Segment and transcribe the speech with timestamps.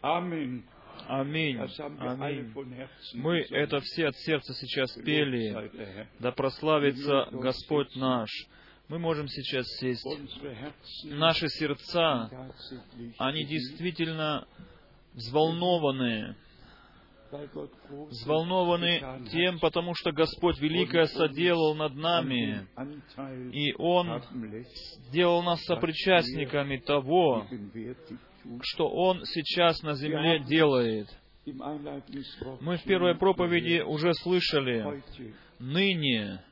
[0.00, 0.64] Аминь.
[1.06, 1.58] Аминь.
[2.00, 2.52] Аминь.
[3.14, 5.70] Мы это все от сердца сейчас пели.
[6.18, 8.30] Да прославится Господь наш.
[8.88, 10.06] Мы можем сейчас сесть.
[11.04, 12.30] Наши сердца,
[13.18, 14.46] они действительно
[15.14, 16.36] взволнованы.
[18.10, 22.66] Взволнованы тем, потому что Господь великое соделал над нами,
[23.52, 24.22] и Он
[25.08, 27.46] сделал нас сопричастниками того,
[28.62, 31.08] что Он сейчас на земле делает.
[32.60, 35.02] Мы в первой проповеди уже слышали
[35.58, 36.42] «ныне»,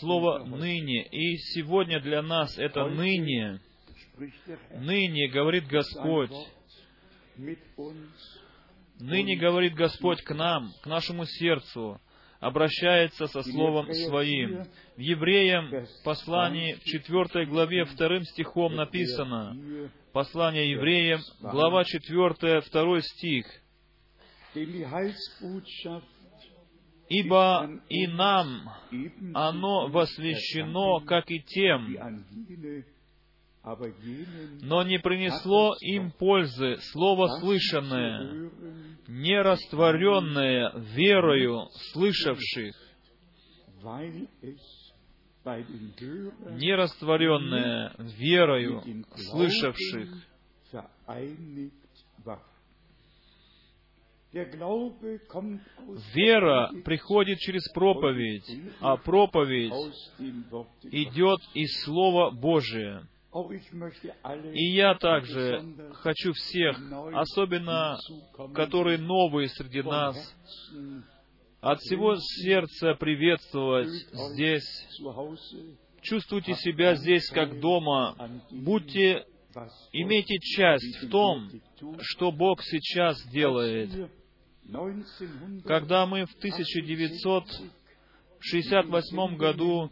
[0.00, 3.60] слово «ныне», и сегодня для нас это «ныне»,
[4.72, 6.32] «ныне», говорит Господь,
[8.98, 12.00] «ныне», говорит Господь к нам, к нашему сердцу,
[12.40, 14.64] обращается со Словом Своим.
[14.96, 19.56] В Евреям послании в 4 главе 2 стихом написано,
[20.14, 23.46] послание евреям, глава 4, 2 стих.
[27.08, 28.70] «Ибо и нам
[29.34, 31.98] оно восвящено, как и тем,
[34.62, 38.50] но не принесло им пользы слово слышанное,
[39.08, 42.74] не растворенное верою слышавших,
[45.44, 48.82] не растворенное верою
[49.16, 50.08] слышавших.
[56.14, 58.50] Вера приходит через проповедь,
[58.80, 59.72] а проповедь
[60.90, 63.06] идет из Слова Божия.
[64.52, 65.60] И я также
[65.94, 66.78] хочу всех,
[67.12, 67.98] особенно
[68.54, 70.16] которые новые среди нас,
[71.64, 74.86] от всего сердца приветствовать здесь.
[76.02, 78.14] Чувствуйте себя здесь как дома.
[78.50, 79.24] Будьте,
[79.92, 81.48] имейте часть в том,
[82.00, 84.10] что Бог сейчас делает.
[85.64, 89.90] Когда мы в 1968 году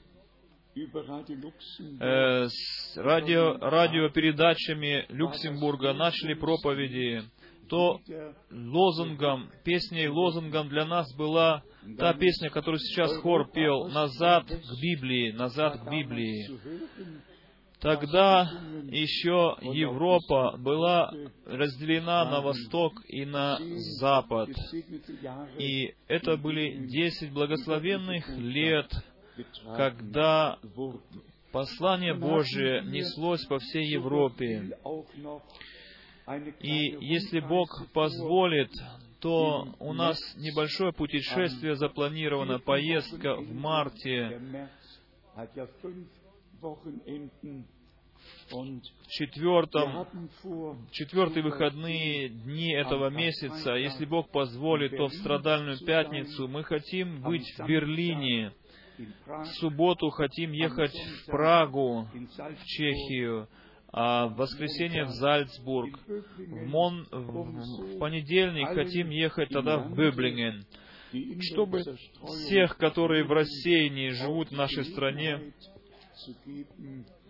[0.74, 7.22] э, с радио, радиопередачами Люксембурга начали проповеди,
[7.72, 8.02] то
[8.50, 11.62] лозунгом, песней лозунгом для нас была
[11.98, 16.50] та песня, которую сейчас хор пел, «Назад к Библии, назад к Библии».
[17.80, 18.42] Тогда
[18.90, 21.14] еще Европа была
[21.46, 23.58] разделена на восток и на
[23.98, 24.50] запад.
[25.58, 28.92] И это были десять благословенных лет,
[29.78, 30.58] когда
[31.52, 34.76] послание Божие неслось по всей Европе.
[36.60, 38.70] И если Бог позволит,
[39.20, 44.68] то у нас небольшое путешествие запланировано, поездка в марте.
[48.50, 50.06] В четвертом,
[50.90, 57.46] четвертые выходные дни этого месяца, если Бог позволит, то в страдальную пятницу мы хотим быть
[57.58, 58.52] в Берлине.
[59.26, 63.48] В субботу хотим ехать в Прагу, в Чехию,
[63.92, 65.98] а в воскресенье в Зальцбург.
[66.06, 70.62] В, Мон, в, в понедельник хотим ехать тогда в Бöblingen,
[71.40, 71.82] чтобы
[72.26, 75.52] всех, которые в рассеянии живут в нашей стране,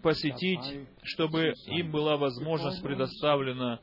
[0.03, 0.61] посетить,
[1.03, 3.81] чтобы им была возможность предоставлена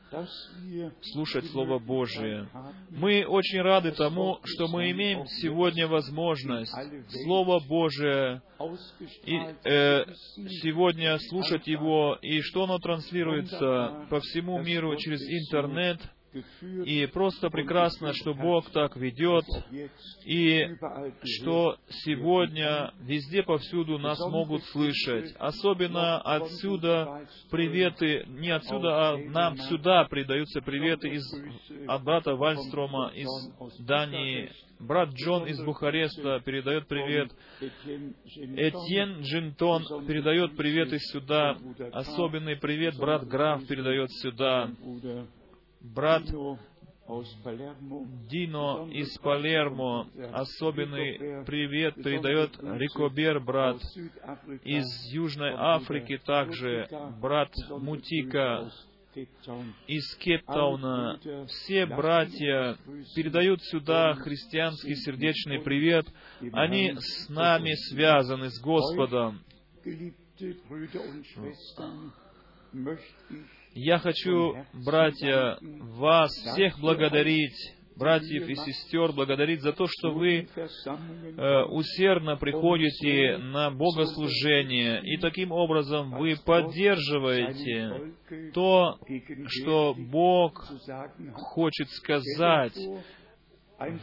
[1.12, 2.48] слушать Слово Божие.
[2.90, 6.72] Мы очень рады тому, что мы имеем сегодня возможность
[7.24, 8.42] Слово Божие
[9.24, 10.04] и, э,
[10.62, 16.00] сегодня слушать его, и что оно транслируется по всему миру через интернет—
[16.84, 19.44] и просто прекрасно, что Бог так ведет,
[20.24, 20.76] и
[21.24, 25.34] что сегодня везде повсюду нас могут слышать.
[25.38, 31.24] Особенно отсюда приветы, не отсюда, а нам сюда придаются приветы из,
[31.88, 33.28] от брата Вальстрома из
[33.80, 34.50] Дании.
[34.78, 37.30] Брат Джон из Бухареста передает привет.
[37.60, 41.58] Этьен Джинтон передает привет из сюда.
[41.92, 44.70] Особенный привет брат Граф передает сюда
[45.80, 46.24] брат
[48.28, 53.78] Дино из Палермо особенный привет передает Рикобер, брат.
[54.62, 56.86] Из Южной Африки, также
[57.20, 58.70] брат Мутика.
[59.88, 61.18] Из Кейптауна.
[61.48, 62.76] Все братья
[63.16, 66.06] передают сюда христианский сердечный привет.
[66.52, 69.40] Они с нами связаны с Господом.
[73.74, 77.54] Я хочу, братья, вас всех благодарить,
[77.96, 85.52] братьев и сестер благодарить за то, что вы э, усердно приходите на богослужение, и таким
[85.52, 88.12] образом вы поддерживаете
[88.54, 88.98] то,
[89.46, 90.66] что Бог
[91.34, 92.76] хочет сказать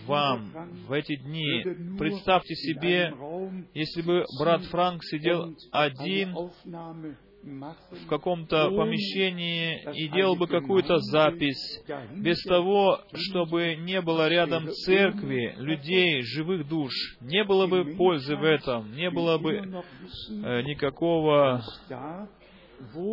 [0.06, 0.52] вам
[0.88, 1.64] в эти дни.
[2.00, 3.14] Представьте себе,
[3.74, 6.34] если бы брат Франк сидел один
[7.92, 11.82] в каком-то помещении и делал бы какую-то запись,
[12.16, 16.92] без того, чтобы не было рядом церкви, людей, живых душ,
[17.22, 21.64] не было бы пользы в этом, не было бы э, никакого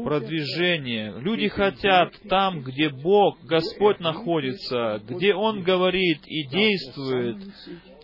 [0.04, 1.14] продвижения.
[1.18, 7.38] Люди хотят там, где Бог, Господь находится, где Он говорит и действует,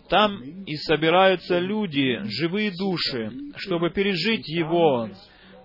[0.09, 5.09] там и собираются люди, живые души, чтобы пережить Его,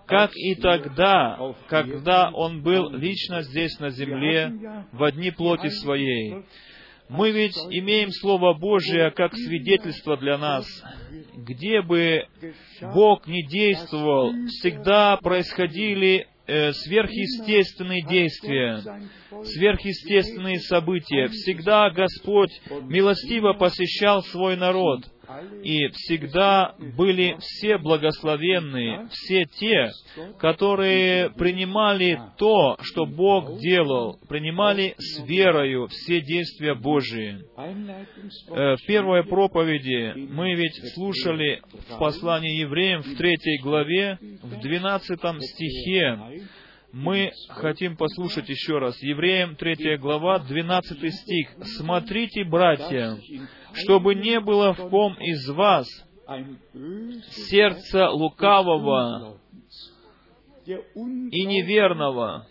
[0.06, 1.38] как и тогда,
[1.68, 4.52] когда Он был лично здесь на земле,
[4.92, 6.44] в одни плоти Своей.
[7.08, 10.66] Мы ведь имеем Слово Божие как свидетельство для нас.
[11.34, 12.24] Где бы
[12.94, 18.82] Бог не действовал, всегда происходили э, сверхъестественные действия,
[19.30, 21.28] сверхъестественные события.
[21.28, 22.50] Всегда Господь
[22.82, 25.04] милостиво посещал свой народ—
[25.62, 29.90] и всегда были все благословенные, все те,
[30.38, 37.38] которые принимали то, что Бог делал, принимали с верою все действия Божии.
[37.56, 45.40] Э, в первой проповеди мы ведь слушали в послании евреям в третьей главе, в двенадцатом
[45.40, 46.18] стихе,
[46.96, 48.96] мы хотим послушать еще раз.
[49.02, 51.50] Евреям 3 глава, 12 стих.
[51.76, 53.18] «Смотрите, братья,
[53.74, 55.86] чтобы не было в ком из вас
[57.50, 59.38] сердца лукавого
[60.64, 62.46] и неверного.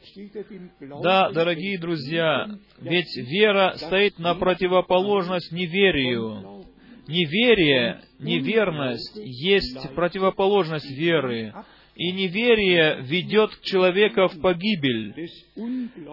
[1.01, 2.47] Да, дорогие друзья,
[2.80, 6.63] ведь вера стоит на противоположность неверию.
[7.07, 11.51] Неверие, неверность есть противоположность веры
[11.95, 15.13] и неверие ведет человека в погибель.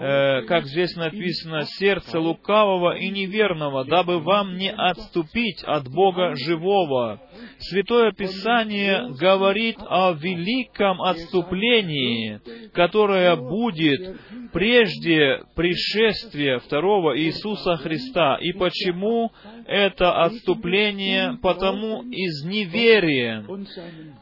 [0.00, 7.20] Э, как здесь написано, сердце лукавого и неверного, дабы вам не отступить от Бога живого.
[7.58, 12.40] Святое Писание говорит о великом отступлении,
[12.72, 14.20] которое будет
[14.52, 18.36] прежде пришествия второго Иисуса Христа.
[18.36, 19.32] И почему
[19.66, 21.38] это отступление?
[21.42, 23.44] Потому из неверия.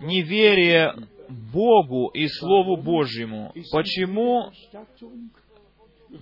[0.00, 0.94] Неверие
[1.52, 3.52] Богу и Слову Божьему.
[3.72, 4.50] Почему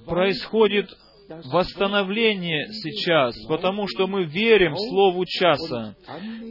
[0.06, 0.90] происходит
[1.28, 3.36] восстановление сейчас?
[3.46, 5.94] Потому что мы верим Слову часа,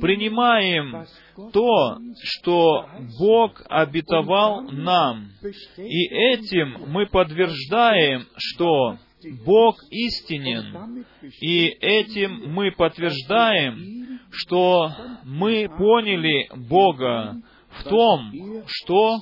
[0.01, 1.06] принимаем
[1.51, 2.86] то, что
[3.19, 5.30] Бог обетовал нам.
[5.77, 8.98] И этим мы подтверждаем, что
[9.45, 11.06] Бог истинен.
[11.42, 14.92] И этим мы подтверждаем, что
[15.24, 17.36] мы поняли Бога,
[17.79, 18.31] в том,
[18.68, 19.19] что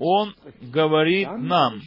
[0.00, 1.80] Он говорит нам.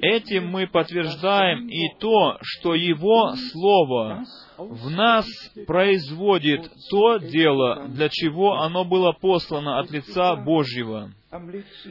[0.00, 4.24] Этим мы подтверждаем и то, что Его Слово
[4.56, 5.26] в нас
[5.66, 11.12] производит то дело, для чего оно было послано от лица Божьего.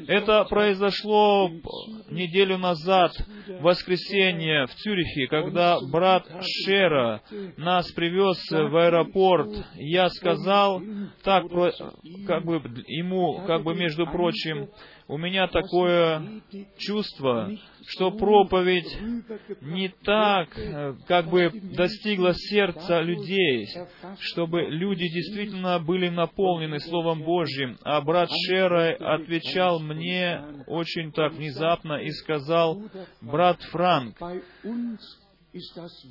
[0.08, 1.52] Это произошло
[2.10, 3.12] неделю назад,
[3.48, 7.22] в воскресенье, в Цюрихе, когда брат Шера
[7.56, 9.50] нас привез в аэропорт.
[9.76, 10.82] Я сказал
[11.24, 11.44] так,
[12.26, 12.56] как бы
[12.88, 14.70] ему, как бы между прочим,
[15.08, 16.42] у меня такое
[16.78, 17.50] чувство,
[17.88, 18.98] что проповедь
[19.62, 23.68] не так, э, как бы достигла сердца людей,
[24.20, 27.78] чтобы люди действительно были наполнены Словом Божьим.
[27.84, 32.82] А брат Шерай отвечал мне очень так внезапно и сказал,
[33.22, 34.18] брат Франк,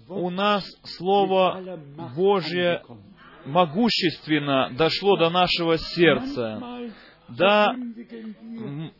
[0.09, 0.65] у нас
[0.97, 1.79] Слово
[2.17, 2.83] Божье
[3.45, 6.61] могущественно дошло до нашего сердца.
[7.29, 7.75] Да,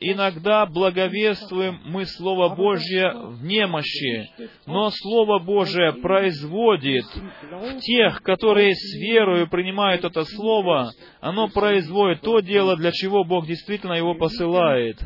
[0.01, 4.29] иногда благовествуем мы Слово Божье в немощи,
[4.67, 10.91] но Слово Божье производит в тех, которые с верою принимают это Слово,
[11.21, 14.99] оно производит то дело, для чего Бог действительно его посылает.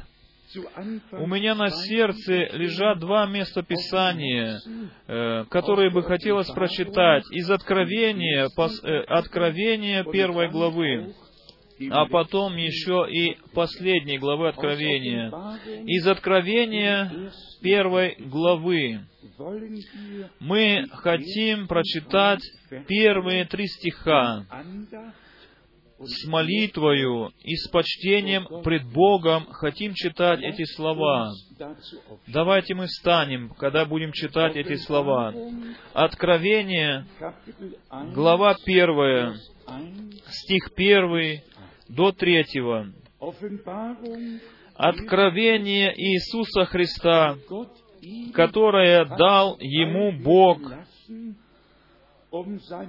[1.13, 4.59] У меня на сердце лежат два места Писания,
[5.07, 11.15] э, которые бы хотелось прочитать из Откровения, э, Откровения первой главы
[11.91, 15.31] а потом еще и последней главы Откровения.
[15.87, 17.31] Из Откровения
[17.63, 19.01] первой главы
[20.41, 22.43] мы хотим прочитать
[22.87, 24.47] первые три стиха.
[26.03, 31.31] с молитвою и с почтением пред Богом хотим читать эти слова.
[32.27, 35.35] Давайте мы встанем, когда будем читать эти слова.
[35.93, 37.05] Откровение,
[38.15, 39.35] глава первая,
[40.27, 41.43] стих первый
[41.91, 42.93] до третьего.
[44.75, 47.37] Откровение Иисуса Христа,
[48.33, 50.61] которое дал Ему Бог,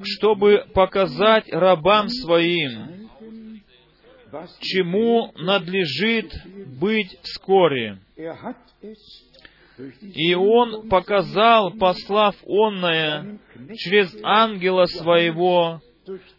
[0.03, 3.09] чтобы показать рабам Своим,
[4.61, 6.31] чему надлежит
[6.79, 7.99] быть вскоре.
[10.01, 13.39] И Он показал, послав онное
[13.75, 15.81] через ангела Своего,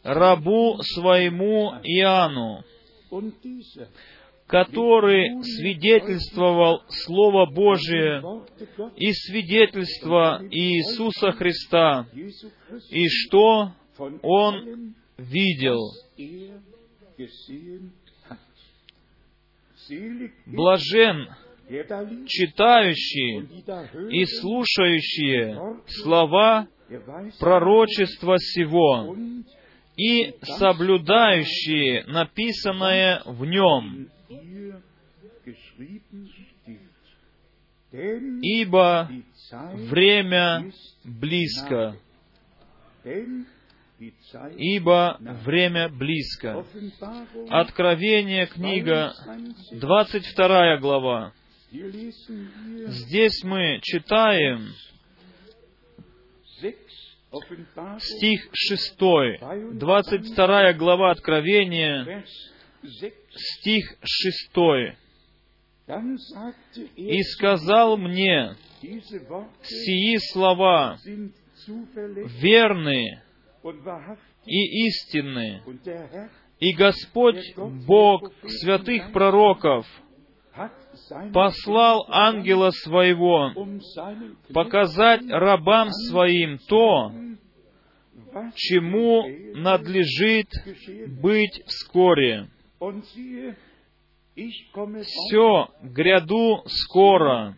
[0.02, 2.64] рабу Своему Иоанну,
[4.46, 8.22] который свидетельствовал Слово Божие
[8.96, 12.06] и свидетельство Иисуса Христа,
[12.90, 13.72] и что
[14.22, 15.80] Он видел.
[20.46, 21.28] Блажен
[22.26, 23.46] читающие
[24.10, 26.68] и слушающие слова
[27.38, 29.16] пророчества сего
[29.96, 34.08] и соблюдающие написанное в нем,
[38.42, 39.10] ибо
[39.90, 40.72] время
[41.04, 41.96] близко.
[44.56, 46.64] Ибо время близко.
[47.50, 49.12] Откровение, книга,
[49.72, 51.32] 22 глава.
[51.70, 54.68] Здесь мы читаем
[57.98, 58.98] стих 6,
[59.72, 62.24] 22 глава Откровения,
[63.34, 64.50] стих 6.
[66.96, 70.98] «И сказал мне, сии слова
[71.66, 73.22] верны
[74.44, 75.62] и истинны,
[76.60, 79.86] и Господь Бог святых пророков
[81.32, 83.52] послал ангела своего
[84.52, 87.12] показать рабам своим то,
[88.54, 90.48] чему надлежит
[91.20, 92.48] быть вскоре.
[94.34, 97.56] Все гряду скоро.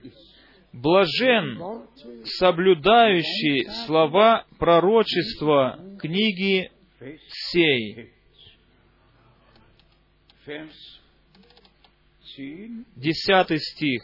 [0.72, 1.86] Блажен,
[2.24, 6.70] соблюдающий слова пророчества книги
[7.52, 8.12] сей.
[12.96, 14.02] Десятый стих.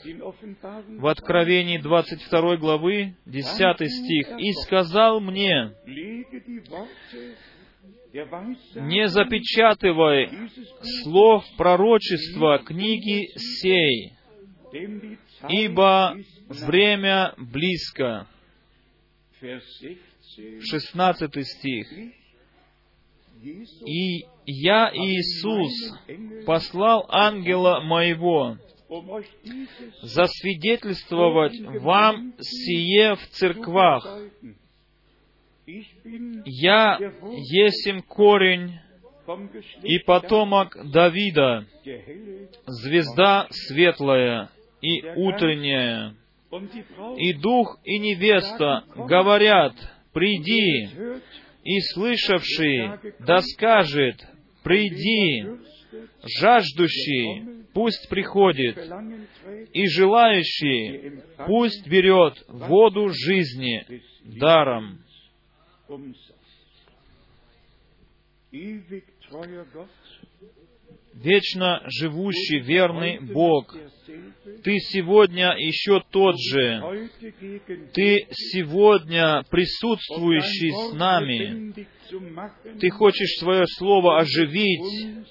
[0.98, 4.28] В Откровении 22 главы, десятый стих.
[4.38, 5.72] «И сказал мне,
[8.74, 10.30] не запечатывай
[11.02, 14.12] слов пророчества книги сей,
[15.48, 16.16] ибо
[16.48, 18.28] время близко».
[20.60, 21.88] Шестнадцатый стих.
[23.42, 28.56] «И я, Иисус, послал ангела моего,
[30.02, 34.06] засвидетельствовать вам сие в церквах.
[36.44, 38.78] Я есим корень
[39.82, 41.66] и потомок Давида,
[42.66, 46.14] звезда светлая и утренняя.
[47.16, 49.74] И дух и невеста говорят,
[50.12, 50.88] приди,
[51.70, 54.16] и слышавший да скажет,
[54.64, 55.44] приди,
[56.40, 58.76] жаждущий пусть приходит,
[59.72, 64.98] и желающий пусть берет воду жизни даром.
[71.14, 73.74] Вечно живущий, верный Бог,
[74.64, 77.08] Ты сегодня еще тот же.
[77.92, 81.74] Ты сегодня присутствующий с нами.
[82.78, 85.26] Ты хочешь свое слово оживить,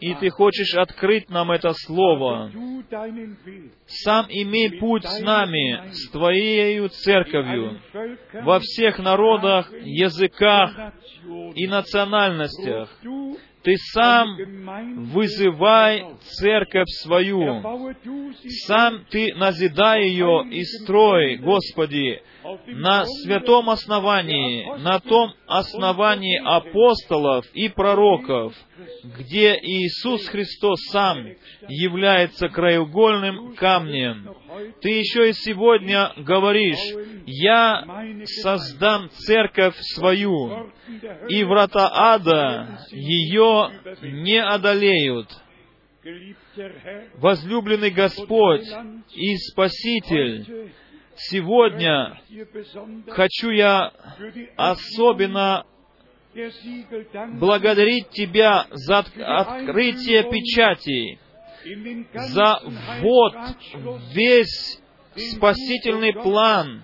[0.00, 2.50] и Ты хочешь открыть нам это Слово.
[3.86, 7.80] Сам имей путь с нами, с Твоею церковью,
[8.42, 10.92] во всех народах, языках
[11.54, 12.90] и национальностях.
[13.66, 14.36] Ты сам
[15.08, 17.64] вызывай церковь свою.
[18.68, 22.22] Сам Ты назидай ее и строй, Господи,
[22.68, 28.54] на святом основании, на том основании апостолов и пророков,
[29.02, 31.26] где Иисус Христос сам
[31.68, 34.32] является краеугольным камнем.
[34.80, 36.78] Ты еще и сегодня говоришь,
[37.26, 37.84] «Я
[38.42, 40.70] создам церковь свою,
[41.28, 43.70] и врата ада ее
[44.02, 45.28] не одолеют».
[47.16, 48.66] Возлюбленный Господь
[49.14, 50.72] и Спаситель,
[51.16, 52.20] сегодня
[53.08, 53.92] хочу я
[54.56, 55.66] особенно
[57.38, 61.18] благодарить Тебя за открытие печатей,
[62.14, 62.60] за
[63.00, 63.34] ввод
[64.12, 64.80] весь
[65.34, 66.82] спасительный план,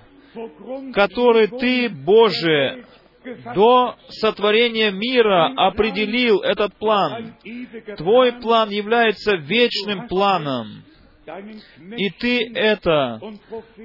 [0.93, 2.85] который Ты, Боже,
[3.55, 7.37] до сотворения мира определил этот план.
[7.97, 10.85] Твой план является вечным планом.
[11.97, 13.21] И Ты это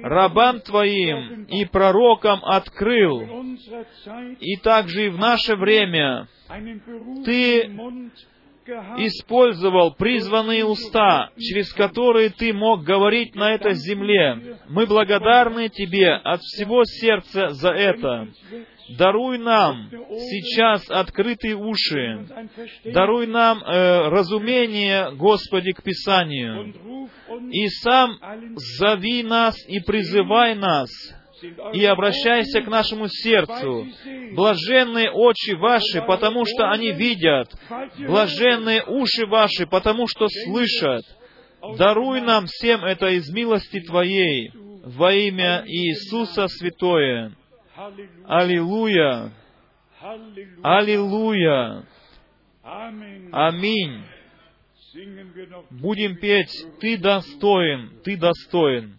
[0.02, 3.46] рабам Твоим и пророкам открыл.
[4.40, 6.26] И также и в наше время
[7.24, 7.70] Ты
[8.98, 14.58] использовал призванные уста, через которые Ты мог говорить на этой земле.
[14.68, 18.28] Мы благодарны Тебе от всего сердца за это.
[18.96, 22.26] Даруй нам сейчас открытые уши.
[22.84, 26.74] Даруй нам э, разумение, Господи, к Писанию.
[27.50, 28.18] И сам
[28.78, 30.88] зови нас и призывай нас
[31.72, 33.86] и обращайся к нашему сердцу.
[34.32, 37.48] Блаженные очи ваши, потому что они видят.
[37.98, 41.04] Блаженные уши ваши, потому что слышат.
[41.76, 44.52] Даруй нам всем это из милости Твоей
[44.84, 47.32] во имя Иисуса Святое.
[48.26, 49.32] Аллилуйя!
[50.62, 51.84] Аллилуйя!
[53.32, 54.04] Аминь!
[55.70, 58.97] Будем петь «Ты достоин, Ты достоин».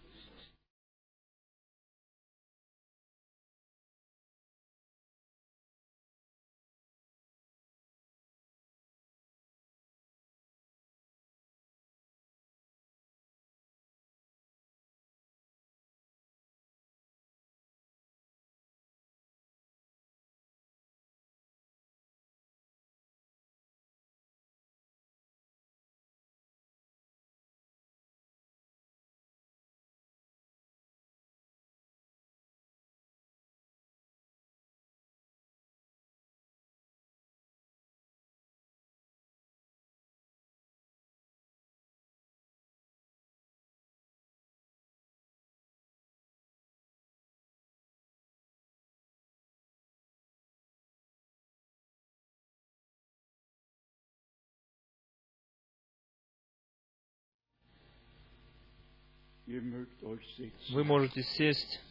[60.70, 61.82] Вы можете сесть.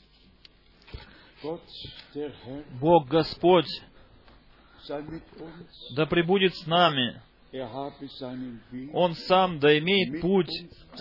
[2.81, 3.67] Бог Господь,
[5.97, 7.21] да пребудет с нами.
[8.93, 10.53] Он сам да имеет путь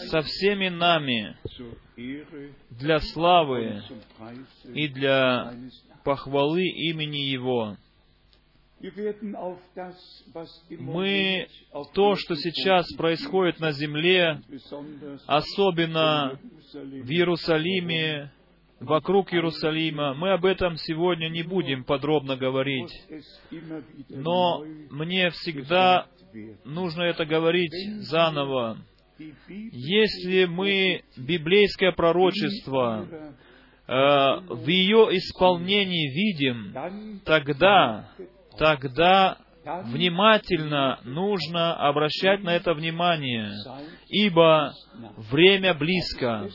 [0.09, 1.37] со всеми нами
[2.71, 3.83] для славы
[4.73, 5.53] и для
[6.03, 7.77] похвалы имени Его.
[10.79, 11.47] Мы
[11.93, 14.41] то, что сейчас происходит на земле,
[15.25, 16.39] особенно
[16.73, 18.31] в Иерусалиме,
[18.79, 22.91] вокруг Иерусалима, мы об этом сегодня не будем подробно говорить.
[24.09, 26.07] Но мне всегда
[26.63, 28.77] нужно это говорить заново.
[29.17, 33.07] Если мы библейское пророчество
[33.87, 33.93] э,
[34.53, 38.11] в ее исполнении видим, тогда
[38.57, 39.37] тогда
[39.85, 43.51] внимательно нужно обращать на это внимание,
[44.09, 44.73] ибо
[45.31, 46.49] время близко.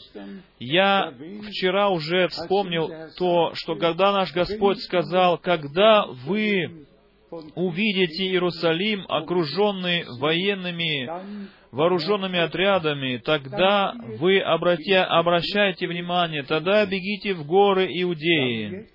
[0.58, 1.12] Я
[1.48, 6.86] вчера уже вспомнил то, что когда наш Господь сказал, когда вы
[7.54, 11.08] увидите Иерусалим, окруженный военными
[11.70, 18.88] вооруженными отрядами, тогда вы обрати, обращайте внимание, тогда бегите в горы Иудеи.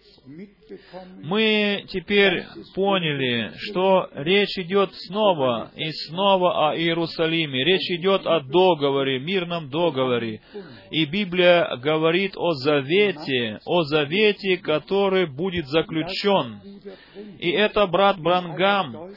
[1.24, 2.44] Мы теперь
[2.76, 7.64] поняли, что речь идет снова и снова о Иерусалиме.
[7.64, 10.42] Речь идет о договоре, мирном договоре.
[10.92, 16.60] И Библия говорит о завете, о завете, который будет заключен.
[17.40, 19.14] И это брат Брангам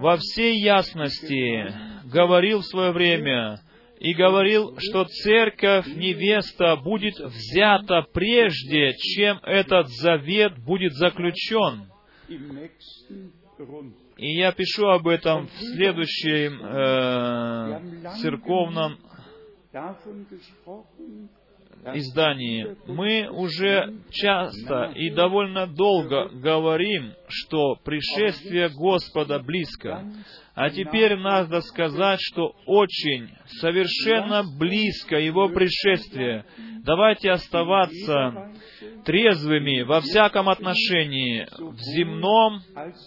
[0.00, 1.72] во всей ясности
[2.04, 3.60] говорил в свое время,
[4.02, 11.86] и говорил, что церковь невеста будет взята прежде, чем этот завет будет заключен.
[14.16, 18.98] И я пишу об этом в следующем э, церковном
[21.94, 22.76] издании.
[22.88, 30.04] Мы уже часто и довольно долго говорим, что пришествие Господа близко.
[30.54, 36.44] А теперь надо сказать, что очень, совершенно близко Его пришествие.
[36.84, 38.50] Давайте оставаться
[39.04, 42.60] трезвыми во всяком отношении, в земном,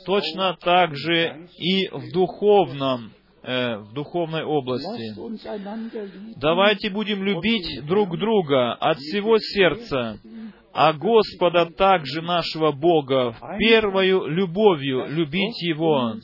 [0.05, 3.12] точно так же и в духовном
[3.43, 5.13] э, в духовной области.
[6.39, 10.17] Давайте будем любить друг друга от всего сердца,
[10.73, 16.15] а Господа также нашего Бога, первою любовью любить Его.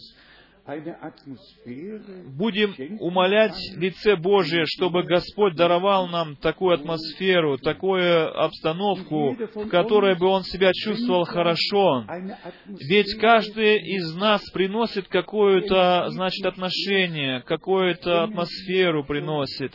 [2.37, 10.27] Будем умолять лице Божие, чтобы Господь даровал нам такую атмосферу, такую обстановку, в которой бы
[10.27, 12.05] Он себя чувствовал хорошо.
[12.65, 19.73] Ведь каждый из нас приносит какое-то, значит, отношение, какую-то атмосферу приносит.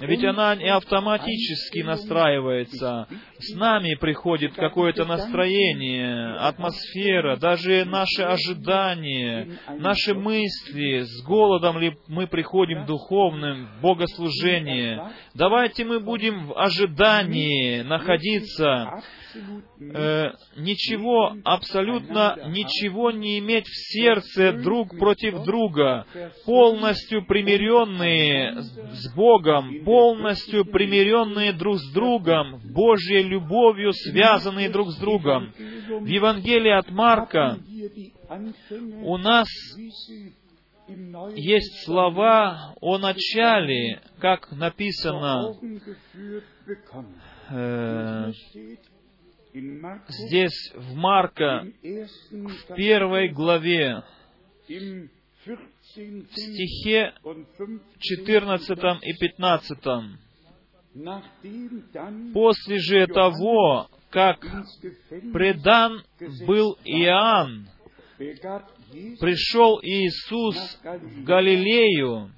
[0.00, 3.08] Ведь она не автоматически настраивается.
[3.38, 12.26] С нами приходит какое-то настроение, атмосфера, даже наши ожидания, наши мысли, с голодом ли мы
[12.26, 15.12] приходим духовным, богослужение.
[15.34, 19.02] Давайте мы будем в ожидании находиться,
[19.80, 26.06] э, ничего, абсолютно ничего не иметь в сердце друг против друга,
[26.44, 35.52] полностью примиренные с Богом, полностью примиренные друг с другом, Божьей любовью связанные друг с другом.
[35.56, 37.58] В Евангелии от Марка
[39.02, 39.48] у нас
[41.34, 45.54] есть слова о начале, как написано
[47.50, 48.32] э,
[50.08, 54.02] здесь в Марка, в первой главе,
[54.68, 55.58] в
[56.32, 57.14] стихе
[57.98, 59.78] 14 и 15.
[62.34, 64.40] После же того, как
[65.32, 66.02] предан
[66.46, 67.68] был Иоанн,
[68.18, 72.32] пришел Иисус в Галилею,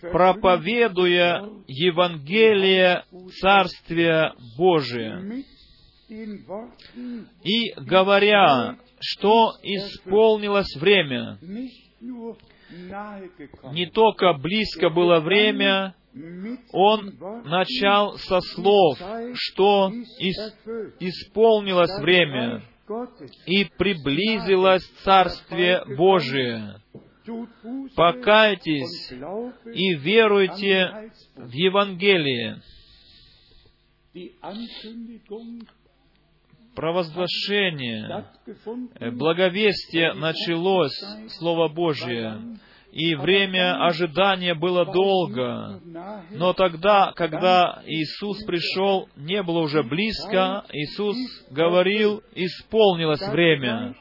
[0.00, 3.04] проповедуя Евангелие
[3.40, 5.44] Царствия Божия
[6.08, 11.38] и говоря, что исполнилось время,
[13.72, 15.94] не только близко было время,
[16.72, 18.98] он начал со слов,
[19.34, 19.92] что
[20.98, 22.62] исполнилось время
[23.46, 26.80] и приблизилось Царствие Божие.
[27.94, 32.62] Покайтесь и веруйте в Евангелие
[36.78, 38.24] провозглашение,
[39.00, 40.96] э, благовестие началось,
[41.38, 42.56] Слово Божие,
[42.92, 45.80] и время ожидания было долго.
[46.30, 50.64] Но тогда, когда Иисус пришел, не было уже близко.
[50.72, 51.16] Иисус
[51.50, 53.96] говорил, исполнилось время,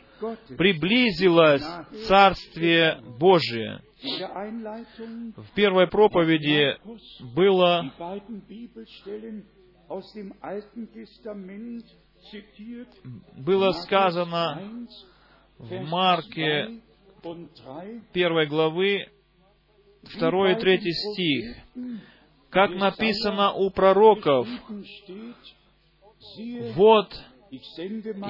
[0.55, 1.65] приблизилось
[2.07, 3.81] Царствие Божие.
[5.35, 6.77] В первой проповеди
[7.35, 7.91] было
[13.35, 14.87] было сказано
[15.57, 16.81] в Марке
[18.13, 19.07] первой главы,
[20.03, 21.57] второй и третий стих,
[22.49, 24.47] как написано у пророков,
[26.75, 27.13] «Вот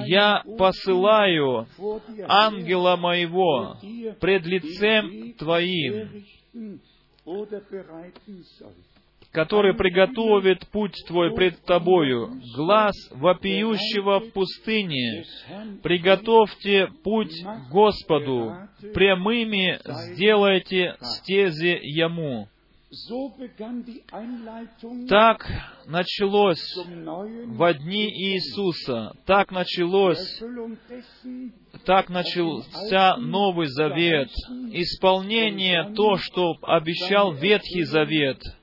[0.06, 1.66] я посылаю
[2.28, 3.76] ангела моего
[4.20, 6.24] пред лицем Твоим,
[9.38, 15.22] который приготовит путь твой пред тобою, глаз вопиющего в пустыне.
[15.80, 17.32] Приготовьте путь
[17.70, 18.52] Господу,
[18.94, 19.78] прямыми
[20.10, 22.48] сделайте стези Ему.
[25.08, 25.46] Так
[25.86, 30.42] началось в дни Иисуса, так началось,
[31.84, 34.30] так начался Новый Завет,
[34.72, 38.40] исполнение то, что обещал Ветхий Завет—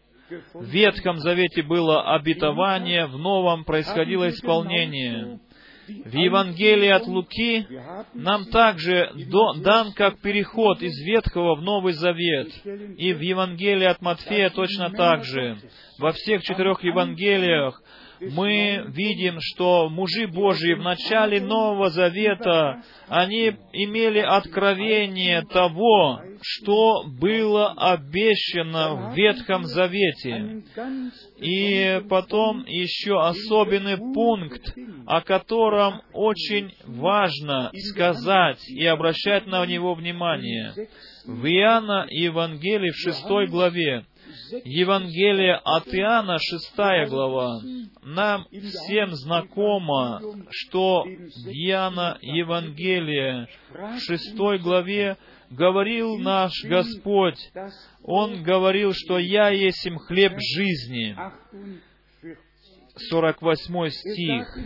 [0.54, 5.40] в Ветхом Завете было обетование, в Новом происходило исполнение.
[5.88, 7.68] В Евангелии от Луки
[8.16, 9.12] нам также
[9.58, 12.50] дан как переход из Ветхого в Новый Завет.
[12.98, 15.58] И в Евангелии от Матфея точно так же.
[16.00, 17.82] Во всех четырех Евангелиях
[18.20, 27.72] мы видим, что мужи Божьи в начале Нового Завета, они имели откровение того, что было
[27.72, 30.64] обещано в Ветхом Завете.
[31.38, 34.76] И потом еще особенный пункт,
[35.06, 40.74] о котором очень важно сказать и обращать на него внимание.
[41.26, 44.06] В Иоанна Евангелии в шестой главе
[44.64, 47.60] Евангелие от Иоанна, шестая глава.
[48.04, 55.18] Нам всем знакомо, что Иоанна Евангелие в шестой главе
[55.50, 57.40] говорил наш Господь.
[58.04, 61.16] Он говорил, что «Я есть им хлеб жизни».
[62.98, 64.58] 48 стих.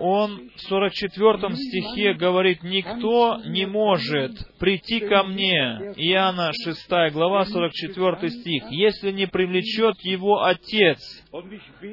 [0.00, 5.92] Он в 44 стихе говорит, «Никто не может прийти ко мне».
[5.96, 8.64] Иоанна 6 глава, 44 стих.
[8.70, 10.98] «Если не привлечет его Отец,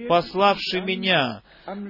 [0.08, 1.42] пославший меня,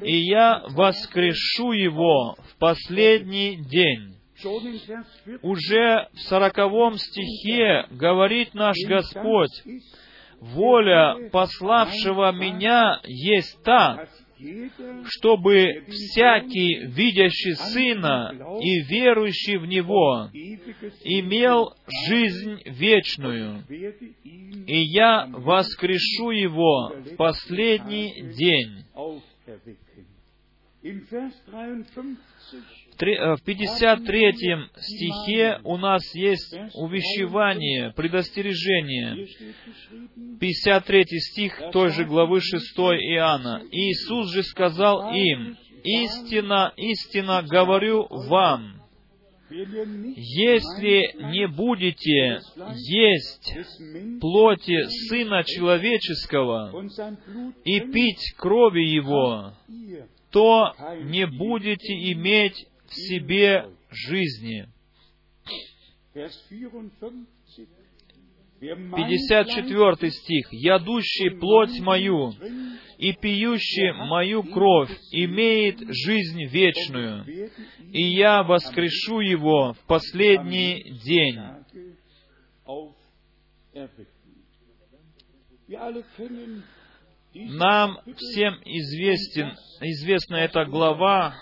[0.03, 4.17] и я воскрешу его в последний день».
[5.41, 9.49] Уже в сороковом стихе говорит наш Господь,
[10.39, 14.07] «Воля пославшего меня есть та,
[15.05, 20.29] чтобы всякий, видящий Сына и верующий в Него,
[21.03, 21.73] имел
[22.07, 28.83] жизнь вечную, и я воскрешу его в последний день».
[32.99, 34.33] Э, в 53
[34.77, 39.27] стихе у нас есть увещевание, предостережение.
[40.39, 43.61] 53 стих той же главы 6 Иоанна.
[43.71, 48.81] «Иисус же сказал им, «Истина, истина говорю вам,
[49.49, 52.41] если не будете
[52.73, 53.57] есть
[54.19, 56.73] плоти Сына Человеческого
[57.63, 59.53] и пить крови Его,
[60.31, 60.73] то
[61.05, 64.67] не будете иметь себе жизни.
[68.59, 70.47] 54 стих.
[70.51, 72.33] «Ядущий плоть мою
[72.97, 77.51] и пьющий мою кровь имеет жизнь вечную,
[77.91, 81.39] и я воскрешу его в последний день».
[87.33, 91.35] Нам всем известен, известна эта глава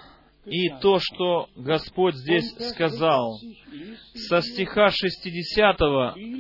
[0.45, 3.39] и то, что Господь здесь сказал.
[4.13, 5.77] Со стиха 60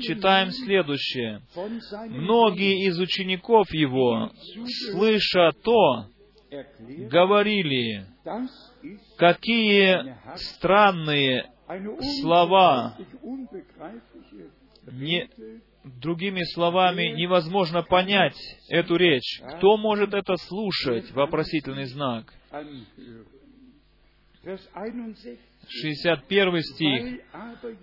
[0.01, 1.41] читаем следующее.
[2.09, 4.31] «Многие из учеников Его,
[4.91, 6.07] слыша то,
[7.09, 8.05] говорили,
[9.17, 11.51] какие странные
[12.21, 12.97] слова,
[14.91, 15.27] не,
[15.85, 18.35] Другими словами, невозможно понять
[18.69, 19.39] эту речь.
[19.57, 21.11] Кто может это слушать?
[21.11, 22.33] Вопросительный знак.
[25.67, 27.21] 61 стих.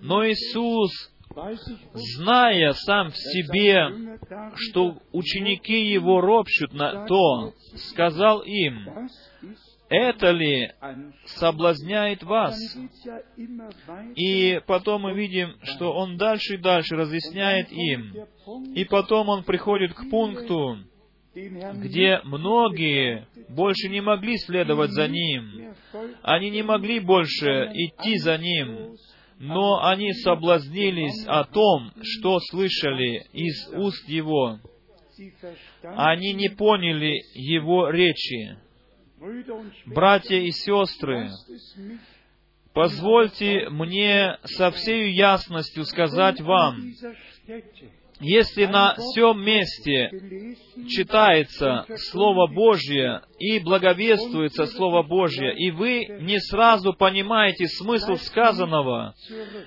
[0.00, 0.90] Но Иисус,
[1.92, 4.18] зная сам в себе,
[4.56, 9.08] что ученики Его ропщут на то, сказал им,
[9.88, 10.72] это ли
[11.26, 12.56] соблазняет вас?
[14.16, 18.14] И потом мы видим, что он дальше и дальше разъясняет им.
[18.74, 20.78] И потом он приходит к пункту,
[21.34, 25.74] где многие больше не могли следовать за Ним.
[26.22, 28.96] Они не могли больше идти за Ним,
[29.38, 34.58] но они соблазнились о том, что слышали из уст Его.
[35.82, 38.58] Они не поняли Его речи.
[39.86, 41.30] Братья и сестры,
[42.74, 46.92] позвольте мне со всей ясностью сказать вам,
[48.22, 50.10] если на всем месте
[50.88, 59.14] читается Слово Божье и благовествуется Слово Божье, и вы не сразу понимаете смысл сказанного,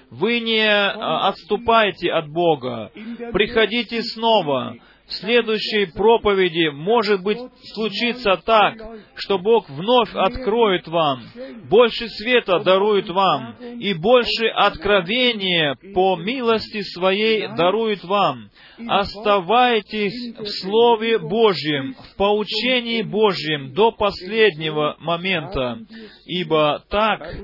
[0.10, 2.92] вы не а, отступаете от Бога,
[3.34, 4.76] приходите снова,
[5.08, 7.38] следующей проповеди, может быть,
[7.74, 8.76] случится так,
[9.16, 11.22] что Бог вновь откроет вам,
[11.70, 18.50] больше света дарует вам, и больше откровения по милости Своей дарует вам.
[18.88, 25.80] Оставайтесь в Слове Божьем, в поучении Божьем до последнего момента,
[26.26, 27.36] ибо так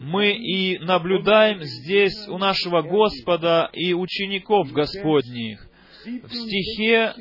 [0.00, 5.67] мы и наблюдаем здесь у нашего Господа и учеников Господних.
[6.04, 7.14] В стихе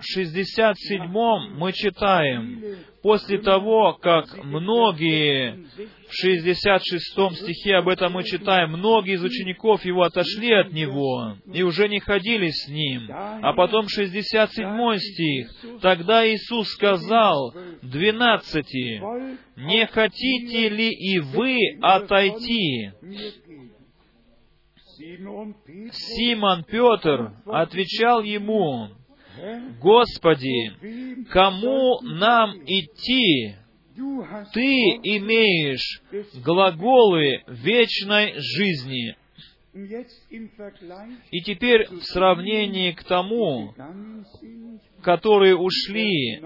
[0.00, 1.10] 67
[1.56, 2.62] мы читаем,
[3.02, 5.66] после того, как многие,
[6.08, 11.62] в 66 стихе об этом мы читаем, многие из учеников его отошли от него и
[11.62, 13.08] уже не ходили с ним.
[13.10, 19.02] А потом 67 стих, тогда Иисус сказал двенадцати,
[19.56, 22.90] «Не хотите ли и вы отойти?»
[25.92, 28.88] Симон Петр отвечал ему,
[29.80, 33.56] «Господи, кому нам идти?
[34.54, 36.02] Ты имеешь
[36.42, 39.14] глаголы вечной жизни».
[41.32, 43.74] И теперь в сравнении к тому,
[45.02, 46.40] которые ушли,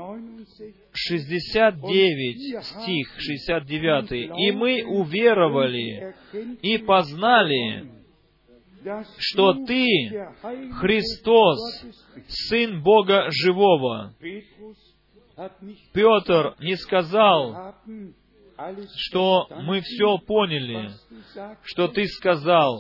[0.92, 6.14] 69 стих, 69, «И мы уверовали
[6.62, 7.97] и познали,
[9.19, 9.87] что Ты
[10.81, 11.85] Христос,
[12.29, 14.14] Сын Бога Живого.
[15.93, 17.75] Петр не сказал,
[18.97, 20.91] что мы все поняли,
[21.62, 22.77] что ты сказал,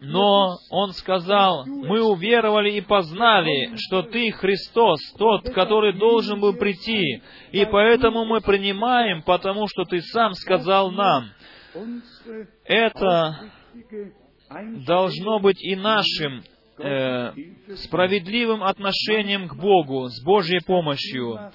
[0.00, 7.22] но он сказал, мы уверовали и познали, что ты Христос, тот, который должен был прийти,
[7.50, 11.30] и поэтому мы принимаем, потому что ты сам сказал нам.
[12.64, 13.50] Это
[14.86, 16.42] должно быть и нашим
[16.78, 17.32] э,
[17.76, 21.52] справедливым отношением к Богу, с Божьей помощью.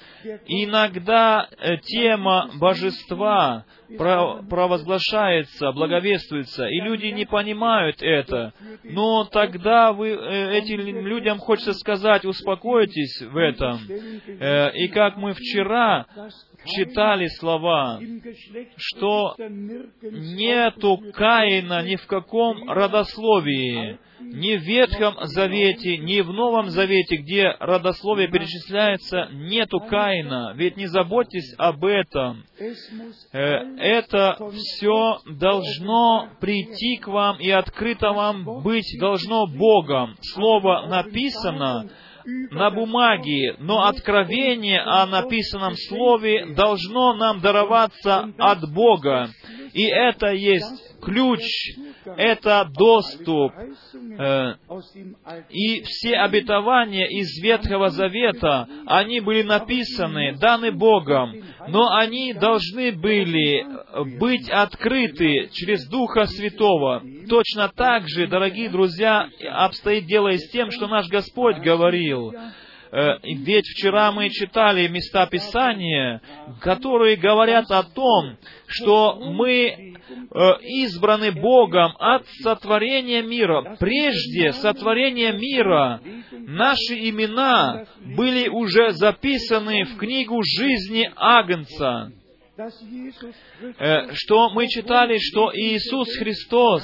[0.48, 3.66] Иногда э, тема божества
[3.98, 8.54] провозглашается, благовествуется, и люди не понимают это.
[8.84, 13.80] Но тогда вы, э, этим людям хочется сказать, успокойтесь в этом.
[14.28, 16.06] Э, и как мы вчера
[16.66, 18.00] читали слова,
[18.78, 19.36] что
[20.02, 27.56] нету Каина ни в каком родословии, ни в Ветхом Завете, ни в Новом Завете, где
[27.60, 30.54] родословие перечисляется, нету Каина.
[30.56, 32.44] Ведь не заботьтесь об этом.
[33.34, 33.40] Э,
[33.78, 40.16] это все должно прийти к вам и открыто вам быть должно Богом.
[40.22, 41.90] Слово написано,
[42.26, 49.30] на бумаге, но откровение о написанном Слове должно нам дароваться от Бога.
[49.74, 51.42] И это есть ключ,
[52.06, 53.54] это доступ.
[54.18, 54.56] Э,
[55.50, 61.34] и все обетования из Ветхого Завета, они были написаны, даны Богом,
[61.68, 63.66] но они должны были
[64.20, 67.04] быть открыты через Духа Святого.
[67.30, 72.34] Точно так же, дорогие друзья, обстоит дело и с тем, что наш Господь говорил.
[72.92, 76.22] Э, ведь вчера мы читали места Писания,
[76.60, 79.94] которые говорят о том, что мы э,
[80.62, 83.78] избраны Богом от сотворения мира.
[83.80, 86.02] Прежде сотворения мира
[86.32, 87.86] наши имена
[88.18, 92.12] были уже записаны в книгу жизни Агнца.
[93.80, 96.84] Э, что мы читали, что Иисус Христос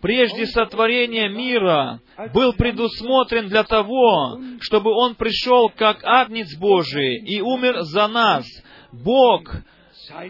[0.00, 2.00] прежде сотворения мира
[2.34, 8.46] был предусмотрен для того, чтобы Он пришел как Агнец Божий и умер за нас.
[8.92, 9.50] Бог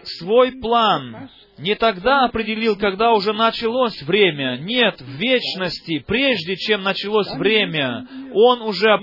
[0.03, 4.57] свой план не тогда определил, когда уже началось время.
[4.57, 8.97] Нет, в вечности, прежде чем началось время, Он уже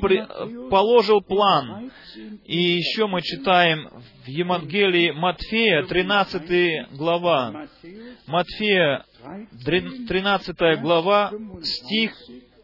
[0.70, 1.90] положил план.
[2.44, 3.88] И еще мы читаем
[4.24, 7.66] в Евангелии Матфея, 13 глава.
[8.26, 9.04] Матфея,
[9.64, 12.12] 13 глава, стих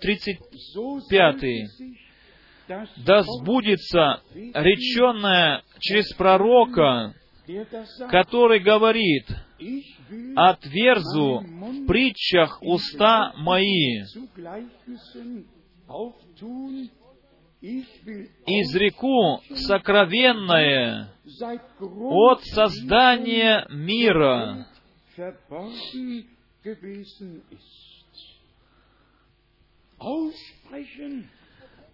[0.00, 1.44] 35.
[3.05, 7.12] «Да сбудется реченное через пророка,
[8.11, 9.26] который говорит,
[10.37, 14.02] «Отверзу в притчах уста мои,
[18.46, 21.12] изреку сокровенное
[21.81, 24.66] от создания мира».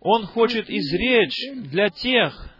[0.00, 2.57] Он хочет изречь для тех,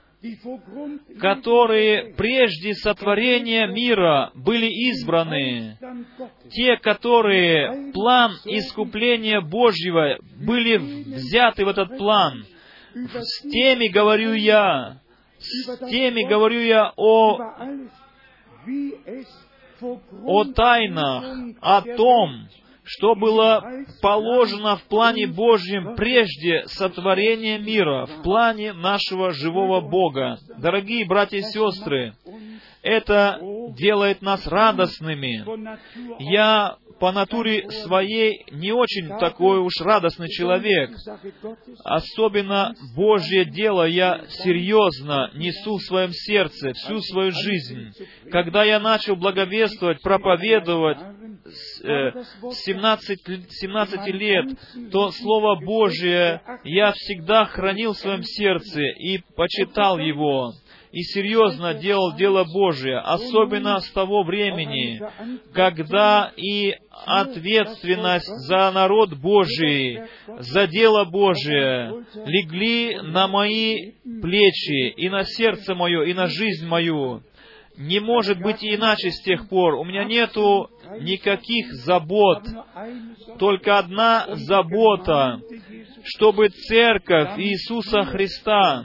[1.21, 5.79] которые прежде сотворения мира были избраны,
[6.51, 12.45] те, которые план искупления Божьего были взяты в этот план.
[12.95, 15.01] С теми говорю я,
[15.39, 17.39] с теми говорю я о,
[20.25, 22.49] о тайнах, о том,
[22.89, 23.63] что было
[24.01, 30.39] положено в плане Божьем прежде сотворения мира, в плане нашего живого Бога.
[30.57, 32.15] Дорогие братья и сестры,
[32.83, 33.39] это
[33.77, 35.45] делает нас радостными.
[36.19, 40.91] Я по натуре своей не очень такой уж радостный человек.
[41.85, 47.93] Особенно Божье дело я серьезно несу в своем сердце всю свою жизнь.
[48.31, 50.99] Когда я начал благовествовать, проповедовать,
[51.51, 54.47] 17, 17 лет,
[54.91, 60.53] то Слово Божие я всегда хранил в своем сердце и почитал его
[60.93, 65.01] и серьезно делал дело Божие, особенно с того времени,
[65.53, 66.75] когда и
[67.07, 76.05] ответственность за народ Божий, за дело Божие легли на мои плечи и на сердце мое,
[76.05, 77.23] и на жизнь мою.
[77.79, 79.75] Не может быть иначе с тех пор.
[79.75, 80.69] У меня нету
[81.01, 82.43] никаких забот.
[83.39, 85.41] Только одна забота,
[86.09, 88.85] чтобы церковь Иисуса Христа,